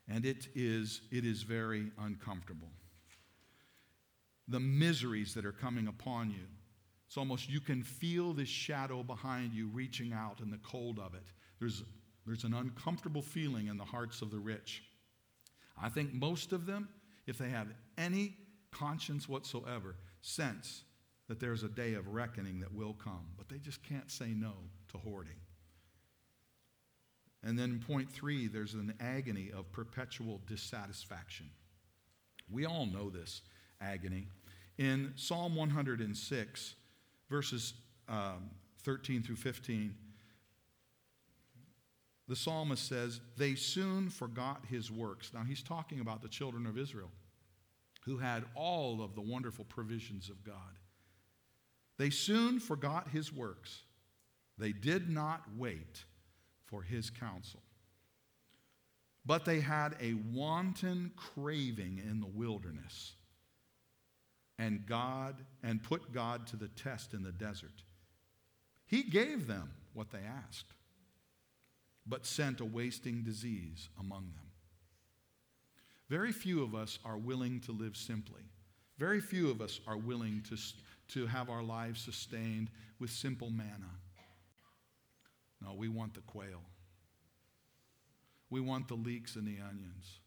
And 0.09 0.25
it 0.25 0.47
is, 0.55 1.01
it 1.11 1.23
is 1.23 1.43
very 1.43 1.91
uncomfortable. 1.99 2.71
The 4.47 4.59
miseries 4.59 5.35
that 5.35 5.45
are 5.45 5.51
coming 5.51 5.85
upon 5.85 6.31
you. 6.31 6.47
It's 7.05 7.17
almost 7.17 7.47
you 7.47 7.59
can 7.59 7.83
feel 7.83 8.33
this 8.33 8.49
shadow 8.49 9.03
behind 9.03 9.53
you 9.53 9.67
reaching 9.67 10.13
out 10.13 10.39
in 10.41 10.49
the 10.49 10.57
cold 10.63 10.97
of 10.97 11.13
it. 11.13 11.27
There's, 11.59 11.83
there's 12.27 12.43
an 12.43 12.53
uncomfortable 12.53 13.21
feeling 13.21 13.67
in 13.67 13.77
the 13.77 13.85
hearts 13.85 14.21
of 14.21 14.29
the 14.29 14.37
rich. 14.37 14.83
I 15.81 15.89
think 15.89 16.13
most 16.13 16.51
of 16.51 16.65
them, 16.65 16.89
if 17.25 17.37
they 17.37 17.49
have 17.49 17.67
any 17.97 18.35
conscience 18.71 19.29
whatsoever, 19.29 19.95
sense 20.21 20.83
that 21.27 21.39
there's 21.39 21.63
a 21.63 21.69
day 21.69 21.93
of 21.93 22.07
reckoning 22.09 22.59
that 22.59 22.73
will 22.73 22.93
come, 22.93 23.27
but 23.37 23.47
they 23.49 23.57
just 23.57 23.81
can't 23.83 24.11
say 24.11 24.27
no 24.27 24.53
to 24.91 24.97
hoarding. 24.97 25.39
And 27.43 27.57
then, 27.57 27.81
point 27.85 28.11
three, 28.11 28.47
there's 28.47 28.73
an 28.73 28.93
agony 28.99 29.51
of 29.55 29.71
perpetual 29.71 30.41
dissatisfaction. 30.47 31.49
We 32.51 32.65
all 32.65 32.85
know 32.85 33.09
this 33.09 33.41
agony. 33.79 34.27
In 34.77 35.13
Psalm 35.15 35.55
106, 35.55 36.75
verses 37.29 37.73
um, 38.09 38.49
13 38.83 39.23
through 39.23 39.35
15, 39.35 39.93
the 42.27 42.35
psalmist 42.35 42.87
says, 42.87 43.21
They 43.37 43.55
soon 43.55 44.09
forgot 44.09 44.65
his 44.69 44.91
works. 44.91 45.31
Now 45.33 45.43
he's 45.43 45.63
talking 45.63 45.99
about 45.99 46.21
the 46.21 46.27
children 46.27 46.65
of 46.65 46.77
Israel 46.77 47.11
who 48.05 48.17
had 48.17 48.45
all 48.55 49.01
of 49.01 49.15
the 49.15 49.21
wonderful 49.21 49.65
provisions 49.65 50.29
of 50.29 50.43
God. 50.43 50.55
They 51.97 52.09
soon 52.09 52.59
forgot 52.59 53.09
his 53.09 53.33
works. 53.33 53.81
They 54.57 54.71
did 54.71 55.09
not 55.09 55.41
wait 55.57 56.05
for 56.65 56.81
his 56.81 57.09
counsel. 57.09 57.61
But 59.25 59.43
they 59.43 59.59
had 59.59 59.95
a 60.01 60.13
wanton 60.33 61.11
craving 61.17 62.01
in 62.09 62.21
the 62.21 62.27
wilderness 62.27 63.13
and 64.57 64.85
God 64.85 65.35
and 65.61 65.83
put 65.83 66.13
God 66.13 66.47
to 66.47 66.55
the 66.55 66.69
test 66.69 67.13
in 67.13 67.23
the 67.23 67.33
desert. 67.33 67.83
He 68.85 69.03
gave 69.03 69.47
them 69.47 69.71
what 69.93 70.11
they 70.11 70.19
asked 70.19 70.73
but 72.07 72.25
sent 72.25 72.61
a 72.61 72.65
wasting 72.65 73.23
disease 73.23 73.89
among 73.99 74.31
them. 74.35 74.47
Very 76.09 76.31
few 76.31 76.63
of 76.63 76.73
us 76.73 76.99
are 77.03 77.17
willing 77.17 77.59
to 77.61 77.71
live 77.71 77.97
simply. 77.97 78.41
Very 78.97 79.19
few 79.19 79.51
of 79.51 79.61
us 79.61 79.79
are 79.87 79.97
willing 79.97 80.41
to, 80.49 80.57
to 81.13 81.27
have 81.27 81.49
our 81.49 81.61
lives 81.61 82.01
sustained 82.01 82.69
with 82.99 83.09
simple 83.09 83.49
manna. 83.49 83.91
No, 85.61 85.73
we 85.73 85.89
want 85.89 86.13
the 86.13 86.21
quail. 86.21 86.61
We 88.49 88.61
want 88.61 88.87
the 88.87 88.95
leeks 88.95 89.35
and 89.35 89.45
the 89.45 89.57
onions. 89.61 90.19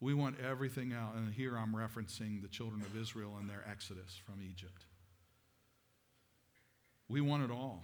We 0.00 0.14
want 0.14 0.36
everything 0.40 0.92
out. 0.92 1.14
And 1.16 1.32
here 1.32 1.56
I'm 1.56 1.74
referencing 1.74 2.40
the 2.40 2.48
children 2.48 2.80
of 2.82 2.96
Israel 3.00 3.36
and 3.38 3.48
their 3.48 3.64
exodus 3.70 4.18
from 4.24 4.40
Egypt. 4.42 4.86
We 7.08 7.20
want 7.20 7.44
it 7.44 7.50
all. 7.50 7.82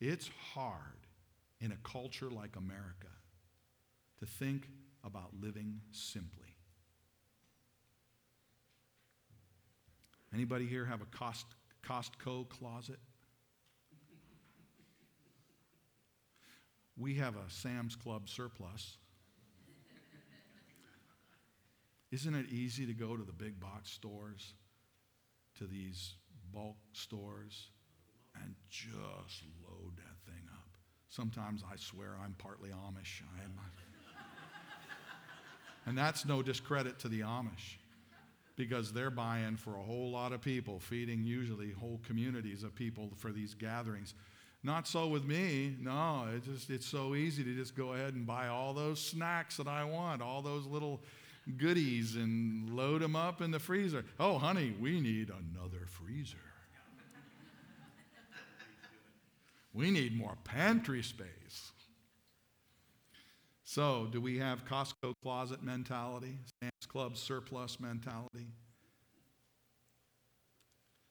It's 0.00 0.30
hard 0.52 1.06
in 1.60 1.72
a 1.72 1.76
culture 1.76 2.30
like 2.30 2.56
America 2.56 3.08
to 4.18 4.26
think 4.26 4.68
about 5.04 5.30
living 5.40 5.80
simply. 5.90 6.56
Anybody 10.34 10.66
here 10.66 10.84
have 10.84 11.00
a 11.00 11.06
Cost, 11.06 11.46
Costco 11.82 12.48
closet? 12.48 12.98
We 16.98 17.14
have 17.14 17.36
a 17.36 17.48
Sam's 17.48 17.96
Club 17.96 18.28
surplus. 18.28 18.98
Isn't 22.10 22.34
it 22.34 22.46
easy 22.50 22.86
to 22.86 22.94
go 22.94 23.16
to 23.16 23.24
the 23.24 23.32
big 23.32 23.58
box 23.60 23.90
stores, 23.90 24.54
to 25.58 25.66
these 25.66 26.14
bulk 26.52 26.76
stores, 26.92 27.70
and 28.42 28.54
just 28.68 29.44
load 29.64 29.96
that 29.96 30.30
thing 30.30 30.42
up. 30.52 30.68
Sometimes 31.08 31.62
I 31.70 31.76
swear 31.76 32.16
I'm 32.22 32.34
partly 32.38 32.70
Amish. 32.70 33.22
I 33.38 33.44
am, 33.44 33.52
and 35.86 35.96
that's 35.96 36.24
no 36.24 36.42
discredit 36.42 36.98
to 37.00 37.08
the 37.08 37.20
Amish 37.20 37.76
because 38.56 38.92
they're 38.92 39.10
buying 39.10 39.56
for 39.56 39.76
a 39.76 39.82
whole 39.82 40.10
lot 40.10 40.32
of 40.32 40.40
people, 40.40 40.80
feeding 40.80 41.24
usually 41.24 41.70
whole 41.72 42.00
communities 42.06 42.62
of 42.62 42.74
people 42.74 43.10
for 43.16 43.30
these 43.30 43.54
gatherings. 43.54 44.14
Not 44.62 44.88
so 44.88 45.06
with 45.06 45.24
me. 45.24 45.76
No, 45.80 46.26
it's 46.34 46.46
just 46.46 46.70
it's 46.70 46.86
so 46.86 47.14
easy 47.14 47.44
to 47.44 47.54
just 47.54 47.76
go 47.76 47.92
ahead 47.92 48.14
and 48.14 48.26
buy 48.26 48.48
all 48.48 48.74
those 48.74 49.00
snacks 49.00 49.58
that 49.58 49.68
I 49.68 49.84
want, 49.84 50.22
all 50.22 50.42
those 50.42 50.66
little 50.66 51.02
goodies 51.56 52.16
and 52.16 52.68
load 52.70 53.02
them 53.02 53.14
up 53.14 53.40
in 53.40 53.52
the 53.52 53.60
freezer. 53.60 54.04
Oh, 54.18 54.38
honey, 54.38 54.74
we 54.80 55.00
need 55.00 55.30
another 55.30 55.86
freezer. 55.86 56.36
We 59.76 59.90
need 59.90 60.16
more 60.16 60.36
pantry 60.42 61.02
space. 61.02 61.72
So, 63.62 64.08
do 64.10 64.22
we 64.22 64.38
have 64.38 64.64
Costco 64.64 65.12
closet 65.22 65.62
mentality, 65.62 66.38
Sam's 66.62 66.86
Club 66.88 67.16
surplus 67.16 67.78
mentality? 67.78 68.46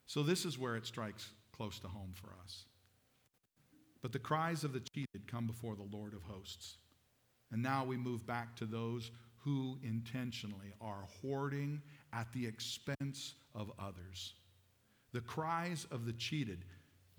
So, 0.07 0.23
this 0.23 0.45
is 0.45 0.57
where 0.57 0.75
it 0.75 0.87
strikes 0.87 1.29
close 1.55 1.77
to 1.79 1.87
home 1.87 2.13
for 2.15 2.31
us. 2.43 2.65
But 4.01 4.13
the 4.13 4.19
cries 4.19 4.63
of 4.63 4.73
the 4.73 4.81
cheated 4.95 5.27
come 5.27 5.45
before 5.45 5.75
the 5.75 5.95
Lord 5.95 6.13
of 6.13 6.23
hosts. 6.23 6.77
And 7.51 7.61
now 7.61 7.85
we 7.85 7.97
move 7.97 8.25
back 8.25 8.55
to 8.55 8.65
those 8.65 9.11
who 9.43 9.77
intentionally 9.83 10.73
are 10.81 11.07
hoarding 11.21 11.81
at 12.13 12.33
the 12.33 12.47
expense 12.47 13.35
of 13.53 13.71
others. 13.77 14.33
The 15.13 15.21
cries 15.21 15.85
of 15.91 16.05
the 16.05 16.13
cheated, 16.13 16.65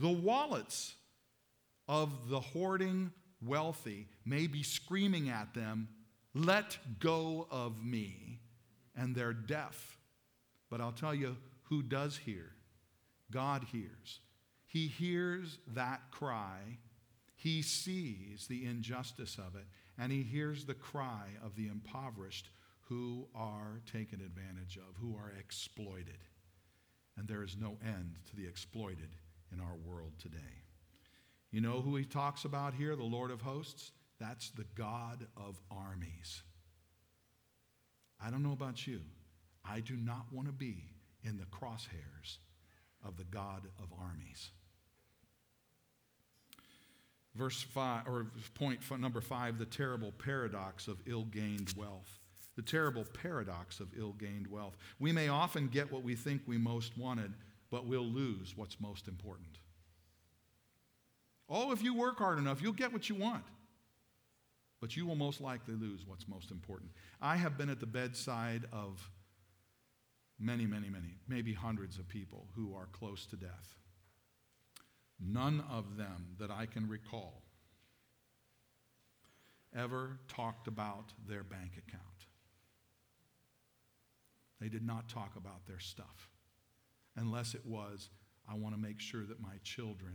the 0.00 0.08
wallets 0.08 0.94
of 1.88 2.28
the 2.28 2.40
hoarding 2.40 3.12
wealthy 3.44 4.08
may 4.24 4.46
be 4.46 4.62
screaming 4.62 5.28
at 5.28 5.54
them, 5.54 5.88
Let 6.34 6.78
go 6.98 7.46
of 7.50 7.84
me. 7.84 8.40
And 8.96 9.14
they're 9.14 9.32
deaf. 9.32 9.98
But 10.70 10.80
I'll 10.80 10.92
tell 10.92 11.14
you 11.14 11.36
who 11.64 11.82
does 11.82 12.16
hear 12.16 12.52
God 13.30 13.64
hears. 13.72 14.20
He 14.66 14.88
hears 14.88 15.58
that 15.74 16.00
cry, 16.10 16.78
he 17.34 17.62
sees 17.62 18.46
the 18.46 18.64
injustice 18.64 19.38
of 19.38 19.54
it, 19.54 19.64
and 19.98 20.12
he 20.12 20.22
hears 20.22 20.64
the 20.64 20.74
cry 20.74 21.28
of 21.44 21.56
the 21.56 21.68
impoverished 21.68 22.50
who 22.88 23.26
are 23.34 23.80
taken 23.90 24.20
advantage 24.20 24.76
of, 24.76 24.96
who 25.00 25.16
are 25.16 25.32
exploited. 25.38 26.18
And 27.16 27.26
there 27.26 27.42
is 27.42 27.56
no 27.58 27.78
end 27.84 28.16
to 28.30 28.36
the 28.36 28.46
exploited 28.46 29.16
in 29.52 29.60
our 29.60 29.74
world 29.84 30.12
today. 30.18 30.65
You 31.50 31.60
know 31.60 31.80
who 31.80 31.96
he 31.96 32.04
talks 32.04 32.44
about 32.44 32.74
here, 32.74 32.96
the 32.96 33.04
Lord 33.04 33.30
of 33.30 33.40
hosts? 33.40 33.92
That's 34.18 34.50
the 34.50 34.66
God 34.74 35.26
of 35.36 35.60
armies. 35.70 36.42
I 38.20 38.30
don't 38.30 38.42
know 38.42 38.52
about 38.52 38.86
you. 38.86 39.00
I 39.64 39.80
do 39.80 39.94
not 39.96 40.26
want 40.32 40.46
to 40.48 40.52
be 40.52 40.84
in 41.22 41.36
the 41.36 41.44
crosshairs 41.44 42.38
of 43.04 43.16
the 43.16 43.24
God 43.24 43.68
of 43.78 43.86
armies. 44.00 44.50
Verse 47.34 47.62
5, 47.62 48.06
or 48.06 48.26
point 48.54 48.80
number 48.98 49.20
5, 49.20 49.58
the 49.58 49.66
terrible 49.66 50.12
paradox 50.12 50.88
of 50.88 50.96
ill 51.06 51.24
gained 51.24 51.74
wealth. 51.76 52.18
The 52.56 52.62
terrible 52.62 53.04
paradox 53.04 53.80
of 53.80 53.88
ill 53.98 54.12
gained 54.12 54.46
wealth. 54.46 54.78
We 54.98 55.12
may 55.12 55.28
often 55.28 55.68
get 55.68 55.92
what 55.92 56.02
we 56.02 56.14
think 56.14 56.40
we 56.46 56.56
most 56.56 56.96
wanted, 56.96 57.34
but 57.70 57.86
we'll 57.86 58.06
lose 58.06 58.54
what's 58.56 58.80
most 58.80 59.08
important. 59.08 59.58
Oh, 61.48 61.72
if 61.72 61.82
you 61.82 61.94
work 61.94 62.18
hard 62.18 62.38
enough, 62.38 62.60
you'll 62.60 62.72
get 62.72 62.92
what 62.92 63.08
you 63.08 63.14
want. 63.14 63.44
But 64.80 64.96
you 64.96 65.06
will 65.06 65.14
most 65.16 65.40
likely 65.40 65.74
lose 65.74 66.06
what's 66.06 66.28
most 66.28 66.50
important. 66.50 66.90
I 67.20 67.36
have 67.36 67.56
been 67.56 67.70
at 67.70 67.80
the 67.80 67.86
bedside 67.86 68.64
of 68.72 69.10
many, 70.38 70.66
many, 70.66 70.90
many, 70.90 71.18
maybe 71.28 71.54
hundreds 71.54 71.98
of 71.98 72.08
people 72.08 72.46
who 72.54 72.74
are 72.74 72.86
close 72.92 73.26
to 73.26 73.36
death. 73.36 73.76
None 75.18 75.64
of 75.70 75.96
them 75.96 76.36
that 76.38 76.50
I 76.50 76.66
can 76.66 76.88
recall 76.88 77.42
ever 79.74 80.18
talked 80.28 80.68
about 80.68 81.12
their 81.26 81.42
bank 81.42 81.72
account. 81.78 82.02
They 84.60 84.68
did 84.68 84.86
not 84.86 85.08
talk 85.08 85.36
about 85.36 85.66
their 85.66 85.78
stuff, 85.78 86.30
unless 87.14 87.54
it 87.54 87.64
was, 87.64 88.10
I 88.50 88.54
want 88.54 88.74
to 88.74 88.80
make 88.80 89.00
sure 89.00 89.24
that 89.24 89.40
my 89.40 89.56
children 89.62 90.14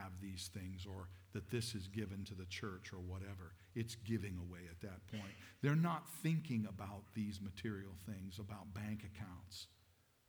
have 0.00 0.12
these 0.20 0.50
things 0.54 0.86
or 0.86 1.08
that 1.32 1.50
this 1.50 1.74
is 1.74 1.88
given 1.88 2.24
to 2.24 2.34
the 2.34 2.46
church 2.46 2.92
or 2.92 2.98
whatever. 2.98 3.54
It's 3.74 3.94
giving 3.94 4.38
away 4.38 4.60
at 4.70 4.80
that 4.80 5.06
point. 5.08 5.32
They're 5.62 5.74
not 5.74 6.08
thinking 6.22 6.66
about 6.68 7.02
these 7.14 7.40
material 7.42 7.92
things, 8.06 8.38
about 8.38 8.72
bank 8.74 9.02
accounts, 9.04 9.66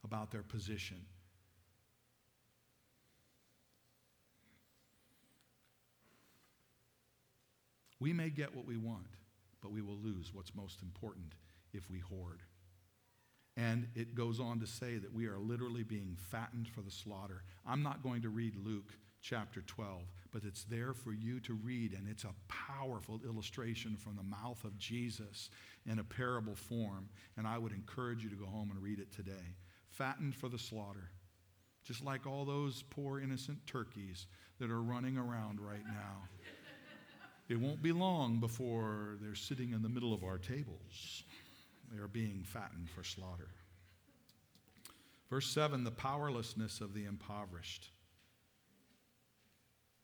about 0.04 0.32
their 0.32 0.44
position. 0.44 0.98
We 8.00 8.14
may 8.14 8.30
get 8.30 8.56
what 8.56 8.66
we 8.66 8.78
want, 8.78 9.16
but 9.62 9.72
we 9.72 9.82
will 9.82 9.98
lose 9.98 10.32
what's 10.34 10.54
most 10.54 10.82
important 10.82 11.34
if 11.74 11.90
we 11.90 12.00
hoard. 12.00 12.42
And 13.56 13.88
it 13.96 14.14
goes 14.14 14.40
on 14.40 14.60
to 14.60 14.68
say 14.68 14.98
that 14.98 15.12
we 15.12 15.26
are 15.26 15.40
literally 15.40 15.82
being 15.82 16.16
fattened 16.30 16.68
for 16.68 16.82
the 16.82 16.92
slaughter. 16.92 17.42
I'm 17.66 17.82
not 17.82 18.04
going 18.04 18.22
to 18.22 18.30
read 18.30 18.56
Luke 18.56 18.94
chapter 19.22 19.62
12, 19.62 20.02
but 20.32 20.44
it's 20.44 20.64
there 20.66 20.94
for 20.94 21.12
you 21.12 21.40
to 21.42 21.54
read, 21.54 21.94
and 21.94 22.08
it's 22.08 22.24
a 22.24 22.36
powerful 22.48 23.20
illustration 23.26 23.96
from 23.98 24.16
the 24.16 24.24
mouth 24.24 24.64
of 24.64 24.78
Jesus 24.78 25.50
in 25.86 26.00
a 26.00 26.04
parable 26.04 26.56
form. 26.56 27.10
And 27.38 27.48
I 27.48 27.58
would 27.58 27.72
encourage 27.72 28.24
you 28.24 28.30
to 28.30 28.36
go 28.36 28.46
home 28.46 28.72
and 28.72 28.82
read 28.82 29.00
it 29.00 29.12
today. 29.12 29.56
Fattened 29.90 30.36
for 30.36 30.50
the 30.50 30.60
slaughter, 30.60 31.12
just 31.84 32.04
like 32.04 32.28
all 32.28 32.46
those 32.46 32.84
poor 32.90 33.20
innocent 33.20 33.66
turkeys 33.66 34.28
that 34.60 34.70
are 34.70 34.82
running 34.82 35.18
around 35.18 35.60
right 35.60 35.86
now. 35.86 36.28
It 37.50 37.60
won't 37.60 37.82
be 37.82 37.94
long 37.94 38.40
before 38.40 39.18
they're 39.22 39.36
sitting 39.36 39.72
in 39.72 39.82
the 39.82 39.90
middle 39.90 40.14
of 40.14 40.24
our 40.24 40.38
tables. 40.38 41.24
They 41.92 42.02
are 42.02 42.10
being 42.10 42.44
fattened 42.44 42.90
for 42.90 43.04
slaughter. 43.04 43.48
Verse 45.30 45.48
7 45.48 45.84
the 45.84 45.92
powerlessness 45.92 46.82
of 46.82 46.94
the 46.94 47.06
impoverished 47.06 47.90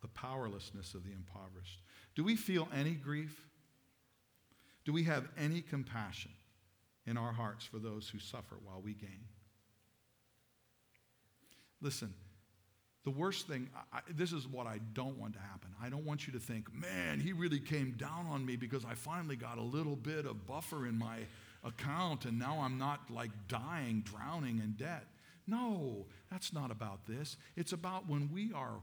the 0.04 0.08
powerlessness 0.10 0.94
of 0.94 1.04
the 1.04 1.12
impoverished. 1.12 1.80
Do 2.14 2.24
we 2.24 2.36
feel 2.36 2.68
any 2.76 2.92
grief? 2.92 3.48
Do 4.86 4.94
we 4.94 5.06
have 5.06 5.28
any 5.38 5.62
compassion 5.62 6.32
in 7.08 7.18
our 7.18 7.32
hearts 7.32 7.66
for 7.66 7.80
those 7.80 8.10
who 8.10 8.20
suffer 8.20 8.58
while 8.64 8.82
we 8.84 8.94
gain? 8.94 9.26
Listen, 11.82 12.14
the 13.06 13.12
worst 13.12 13.48
thing, 13.48 13.70
I, 13.92 14.00
this 14.14 14.34
is 14.34 14.46
what 14.46 14.68
I 14.68 14.80
don't 14.94 15.18
want 15.18 15.34
to 15.34 15.40
happen. 15.40 15.70
I 15.82 15.90
don't 15.90 16.06
want 16.06 16.28
you 16.28 16.34
to 16.34 16.40
think, 16.40 16.74
man, 16.74 17.20
he 17.20 17.34
really 17.34 17.60
came 17.60 17.92
down 17.98 18.28
on 18.30 18.46
me 18.46 18.58
because 18.58 18.86
I 18.86 18.94
finally 18.94 19.38
got 19.38 19.58
a 19.58 19.64
little 19.64 19.96
bit 19.96 20.26
of 20.26 20.46
buffer 20.46 20.86
in 20.86 20.98
my 20.98 21.20
account 21.64 22.26
and 22.26 22.38
now 22.38 22.60
I'm 22.60 22.78
not 22.78 23.10
like 23.10 23.32
dying, 23.48 24.04
drowning 24.06 24.60
in 24.60 24.74
debt. 24.74 25.06
No, 25.48 26.06
that's 26.32 26.54
not 26.54 26.72
about 26.72 27.06
this. 27.06 27.38
It's 27.56 27.74
about 27.74 28.08
when 28.08 28.30
we 28.34 28.52
are, 28.54 28.80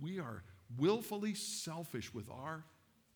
we 0.00 0.18
are 0.18 0.42
willfully 0.76 1.34
selfish 1.34 2.12
with 2.12 2.28
our 2.30 2.64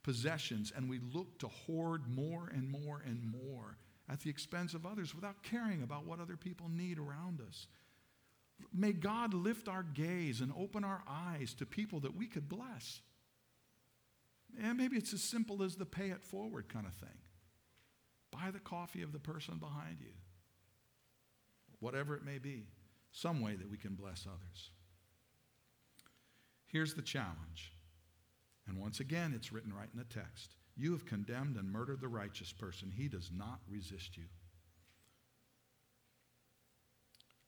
possessions 0.02 0.72
and 0.74 0.88
we 0.88 1.00
look 1.12 1.38
to 1.38 1.48
hoard 1.48 2.08
more 2.08 2.50
and 2.52 2.70
more 2.70 3.02
and 3.04 3.22
more 3.24 3.76
at 4.08 4.20
the 4.20 4.30
expense 4.30 4.74
of 4.74 4.86
others 4.86 5.14
without 5.14 5.42
caring 5.42 5.82
about 5.82 6.06
what 6.06 6.20
other 6.20 6.36
people 6.36 6.68
need 6.68 6.98
around 6.98 7.40
us. 7.46 7.66
May 8.72 8.92
God 8.92 9.34
lift 9.34 9.68
our 9.68 9.82
gaze 9.82 10.40
and 10.40 10.52
open 10.58 10.84
our 10.84 11.02
eyes 11.08 11.54
to 11.54 11.66
people 11.66 12.00
that 12.00 12.16
we 12.16 12.26
could 12.26 12.48
bless. 12.48 13.00
And 14.62 14.78
maybe 14.78 14.96
it's 14.96 15.12
as 15.12 15.22
simple 15.22 15.62
as 15.62 15.76
the 15.76 15.84
pay 15.84 16.08
it 16.08 16.22
forward 16.22 16.68
kind 16.68 16.86
of 16.86 16.94
thing. 16.94 17.18
Buy 18.30 18.50
the 18.50 18.58
coffee 18.58 19.02
of 19.02 19.12
the 19.12 19.18
person 19.18 19.58
behind 19.58 19.98
you 20.00 20.12
whatever 21.80 22.16
it 22.16 22.24
may 22.24 22.38
be, 22.38 22.66
some 23.12 23.40
way 23.40 23.54
that 23.54 23.70
we 23.70 23.76
can 23.76 23.94
bless 23.94 24.26
others. 24.26 24.70
Here's 26.68 26.94
the 26.94 27.02
challenge. 27.02 27.72
And 28.66 28.78
once 28.78 29.00
again, 29.00 29.32
it's 29.34 29.52
written 29.52 29.72
right 29.72 29.88
in 29.92 29.98
the 29.98 30.04
text. 30.04 30.54
You 30.76 30.92
have 30.92 31.06
condemned 31.06 31.56
and 31.56 31.72
murdered 31.72 32.00
the 32.00 32.08
righteous 32.08 32.52
person. 32.52 32.92
He 32.94 33.08
does 33.08 33.30
not 33.34 33.60
resist 33.68 34.16
you. 34.16 34.24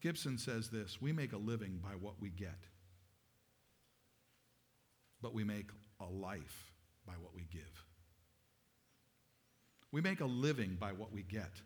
Gibson 0.00 0.38
says 0.38 0.70
this 0.70 1.00
We 1.00 1.12
make 1.12 1.34
a 1.34 1.38
living 1.38 1.78
by 1.82 1.90
what 1.90 2.14
we 2.18 2.30
get, 2.30 2.58
but 5.20 5.34
we 5.34 5.44
make 5.44 5.68
a 6.00 6.06
life 6.06 6.72
by 7.06 7.12
what 7.12 7.34
we 7.34 7.46
give. 7.52 7.84
We 9.92 10.00
make 10.00 10.20
a 10.20 10.26
living 10.26 10.76
by 10.80 10.92
what 10.92 11.12
we 11.12 11.22
get. 11.22 11.60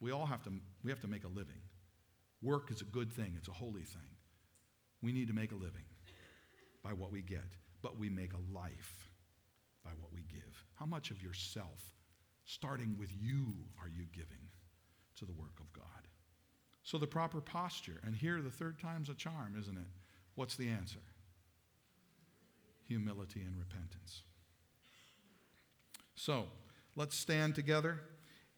We 0.00 0.10
all 0.10 0.26
have 0.26 0.42
to, 0.42 0.50
we 0.82 0.90
have 0.90 1.00
to 1.00 1.08
make 1.08 1.24
a 1.24 1.28
living. 1.28 1.62
Work 2.42 2.70
is 2.70 2.82
a 2.82 2.84
good 2.84 3.10
thing, 3.10 3.34
it's 3.38 3.48
a 3.48 3.52
holy 3.52 3.84
thing. 3.84 4.02
We 5.00 5.12
need 5.12 5.28
to 5.28 5.34
make 5.34 5.52
a 5.52 5.56
living 5.56 5.84
by 6.84 6.92
what 6.92 7.10
we 7.10 7.22
get, 7.22 7.56
but 7.82 7.98
we 7.98 8.08
make 8.08 8.32
a 8.34 8.54
life 8.56 9.08
by 9.82 9.90
what 9.98 10.12
we 10.12 10.20
give. 10.30 10.64
How 10.74 10.86
much 10.86 11.10
of 11.10 11.22
yourself, 11.22 11.82
starting 12.44 12.94
with 12.98 13.10
you, 13.18 13.54
are 13.80 13.88
you 13.88 14.04
giving 14.12 14.50
to 15.16 15.24
the 15.24 15.32
work 15.32 15.58
of 15.58 15.72
God? 15.72 15.84
So, 16.82 16.98
the 16.98 17.06
proper 17.06 17.40
posture, 17.40 17.98
and 18.04 18.14
here 18.14 18.42
the 18.42 18.50
third 18.50 18.78
time's 18.78 19.08
a 19.08 19.14
charm, 19.14 19.56
isn't 19.58 19.76
it? 19.76 19.86
What's 20.34 20.56
the 20.56 20.68
answer? 20.68 21.00
Humility 22.86 23.40
and 23.40 23.56
repentance. 23.58 24.22
So, 26.14 26.44
let's 26.94 27.16
stand 27.16 27.54
together 27.54 28.00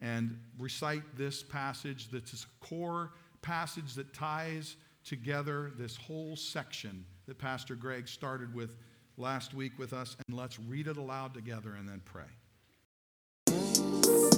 and 0.00 0.40
recite 0.58 1.16
this 1.16 1.44
passage 1.44 2.10
that's 2.10 2.44
a 2.44 2.64
core 2.64 3.12
passage 3.42 3.94
that 3.94 4.12
ties 4.12 4.74
together 5.04 5.70
this 5.78 5.96
whole 5.96 6.34
section 6.34 7.04
that 7.26 7.38
Pastor 7.38 7.74
Greg 7.74 8.08
started 8.08 8.54
with 8.54 8.76
last 9.16 9.54
week 9.54 9.78
with 9.78 9.92
us. 9.92 10.16
And 10.28 10.36
let's 10.36 10.58
read 10.58 10.86
it 10.86 10.96
aloud 10.96 11.34
together 11.34 11.74
and 11.74 11.88
then 11.88 12.00
pray. 12.04 12.24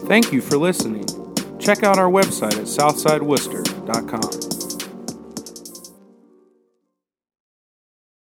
Thank 0.07 0.33
you 0.33 0.41
for 0.41 0.57
listening. 0.57 1.07
Check 1.59 1.83
out 1.83 1.99
our 1.99 2.11
website 2.11 2.55
at 2.55 2.67
southsideworcester.com. 2.67 4.48